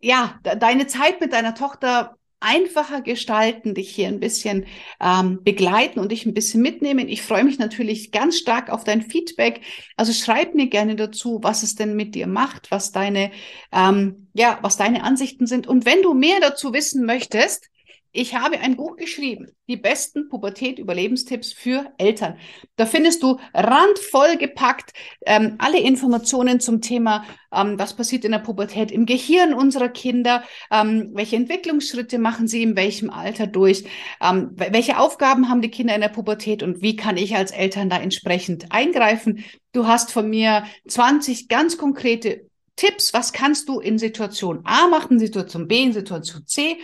ja, 0.05 0.39
deine 0.43 0.87
Zeit 0.87 1.21
mit 1.21 1.33
deiner 1.33 1.55
Tochter 1.55 2.17
einfacher 2.41 3.01
gestalten, 3.01 3.75
dich 3.75 3.89
hier 3.89 4.09
ein 4.09 4.21
bisschen 4.21 4.67
ähm, 5.01 5.43
begleiten 5.43 5.99
und 5.99 6.13
dich 6.13 6.27
ein 6.27 6.35
bisschen 6.35 6.61
mitnehmen. 6.61 7.09
Ich 7.09 7.23
freue 7.23 7.43
mich 7.43 7.59
natürlich 7.59 8.13
ganz 8.13 8.37
stark 8.37 8.69
auf 8.69 8.85
dein 8.85 9.01
Feedback. 9.01 9.63
Also 9.97 10.13
schreib 10.13 10.55
mir 10.55 10.67
gerne 10.67 10.95
dazu, 10.95 11.39
was 11.43 11.63
es 11.63 11.75
denn 11.75 11.97
mit 11.97 12.15
dir 12.15 12.27
macht, 12.27 12.71
was 12.71 12.93
deine, 12.93 13.31
ähm, 13.73 14.29
ja, 14.35 14.59
was 14.61 14.77
deine 14.77 15.05
Ansichten 15.05 15.47
sind. 15.47 15.67
Und 15.67 15.87
wenn 15.87 16.03
du 16.03 16.13
mehr 16.13 16.39
dazu 16.41 16.75
wissen 16.75 17.07
möchtest, 17.07 17.71
ich 18.15 18.37
habe 18.37 18.61
ein 18.61 18.77
Buch 18.77 18.97
geschrieben, 18.97 19.49
die 19.69 19.77
besten 19.77 20.29
Pubertät-Überlebenstipps 20.29 21.53
für 21.53 21.93
Eltern. 21.99 22.39
Da 22.77 22.87
findest 22.87 23.25
du 23.25 23.41
randvoll 23.53 24.37
gepackt 24.37 24.93
ähm, 25.27 25.57
alle 25.59 25.81
Informationen 25.81 26.61
zum 26.61 26.81
Thema, 26.81 27.25
ähm, 27.53 27.77
was 27.77 27.97
passiert 27.97 28.25
in 28.25 28.31
der 28.31 28.39
Pubertät 28.39 28.93
im 28.93 29.05
Gehirn 29.05 29.53
unserer 29.53 29.89
Kinder, 29.89 30.45
ähm, 30.71 31.11
welche 31.13 31.35
Entwicklungsschritte 31.35 32.19
machen 32.19 32.47
sie 32.47 32.63
in 32.63 32.77
welchem 32.77 33.11
Alter 33.11 33.49
durch, 33.49 33.85
ähm, 34.23 34.53
welche 34.55 34.99
Aufgaben 34.99 35.49
haben 35.49 35.61
die 35.61 35.71
Kinder 35.71 35.97
in 35.97 36.01
der 36.01 36.09
Pubertät 36.09 36.63
und 36.63 36.83
wie 36.83 36.95
kann 36.95 37.17
ich 37.17 37.35
als 37.35 37.51
Eltern 37.51 37.91
da 37.91 37.99
entsprechend 37.99 38.71
eingreifen. 38.71 39.45
Du 39.73 39.89
hast 39.89 40.13
von 40.13 40.31
mir 40.31 40.65
20 40.87 41.49
ganz 41.49 41.77
konkrete 41.79 42.47
Tipps, 42.77 43.13
was 43.13 43.33
kannst 43.33 43.69
du 43.69 43.81
in 43.81 43.99
Situation 43.99 44.61
A 44.65 44.87
machen, 44.87 45.19
Situation 45.19 45.67
B, 45.67 45.83
in 45.83 45.93
Situation 45.93 46.47
C. 46.47 46.79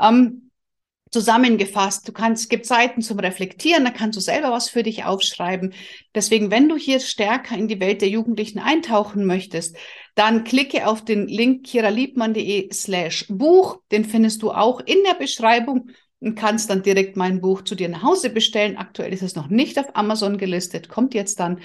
Ähm, 0.00 0.49
zusammengefasst. 1.10 2.06
Du 2.06 2.12
kannst, 2.12 2.50
gibt 2.50 2.66
Seiten 2.66 3.02
zum 3.02 3.18
Reflektieren, 3.18 3.84
da 3.84 3.90
kannst 3.90 4.16
du 4.16 4.20
selber 4.20 4.50
was 4.50 4.68
für 4.68 4.82
dich 4.82 5.04
aufschreiben. 5.04 5.74
Deswegen, 6.14 6.50
wenn 6.50 6.68
du 6.68 6.76
hier 6.76 7.00
stärker 7.00 7.56
in 7.56 7.68
die 7.68 7.80
Welt 7.80 8.00
der 8.00 8.08
Jugendlichen 8.08 8.58
eintauchen 8.58 9.26
möchtest, 9.26 9.76
dann 10.14 10.44
klicke 10.44 10.86
auf 10.86 11.04
den 11.04 11.26
Link 11.26 11.66
kiraliebmann.de 11.66 12.72
slash 12.72 13.26
Buch. 13.28 13.80
Den 13.90 14.04
findest 14.04 14.42
du 14.42 14.52
auch 14.52 14.80
in 14.80 14.98
der 15.06 15.14
Beschreibung 15.14 15.90
und 16.20 16.34
kannst 16.34 16.70
dann 16.70 16.82
direkt 16.82 17.16
mein 17.16 17.40
Buch 17.40 17.62
zu 17.62 17.74
dir 17.74 17.88
nach 17.88 18.02
Hause 18.02 18.30
bestellen. 18.30 18.76
Aktuell 18.76 19.12
ist 19.12 19.22
es 19.22 19.34
noch 19.34 19.48
nicht 19.48 19.78
auf 19.78 19.96
Amazon 19.96 20.38
gelistet, 20.38 20.88
kommt 20.88 21.14
jetzt 21.14 21.40
dann. 21.40 21.60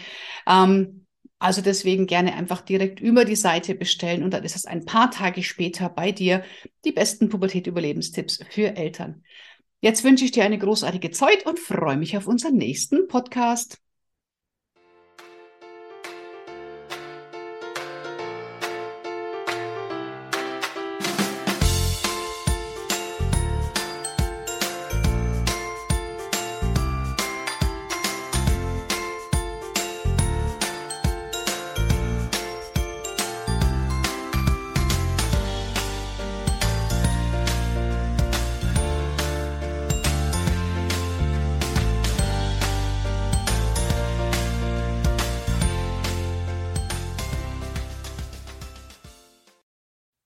Ähm, 0.48 1.05
also 1.39 1.62
deswegen 1.62 2.08
gerne 2.08 2.34
einfach 2.34 2.62
direkt 2.62 3.00
über 3.00 3.26
die 3.26 3.36
Seite 3.36 3.76
bestellen 3.76 4.24
und 4.24 4.32
dann 4.32 4.43
ist 4.43 4.56
es 4.56 4.65
ein 4.65 4.86
paar 4.86 5.12
Tage 5.12 5.43
später 5.43 5.89
bei 5.89 6.12
dir 6.12 6.43
die 6.86 6.91
besten 6.91 7.30
Pubertät-Überlebenstipps 7.30 8.43
für 8.50 8.76
Eltern. 8.76 9.24
Jetzt 9.82 10.04
wünsche 10.04 10.26
ich 10.26 10.32
dir 10.32 10.45
eine 10.45 10.58
großartige 10.58 11.12
Zeit 11.12 11.45
und 11.45 11.60
freue 11.60 11.98
mich 11.98 12.17
auf 12.17 12.28
unseren 12.28 12.56
nächsten 12.56 13.08
Podcast. 13.08 13.85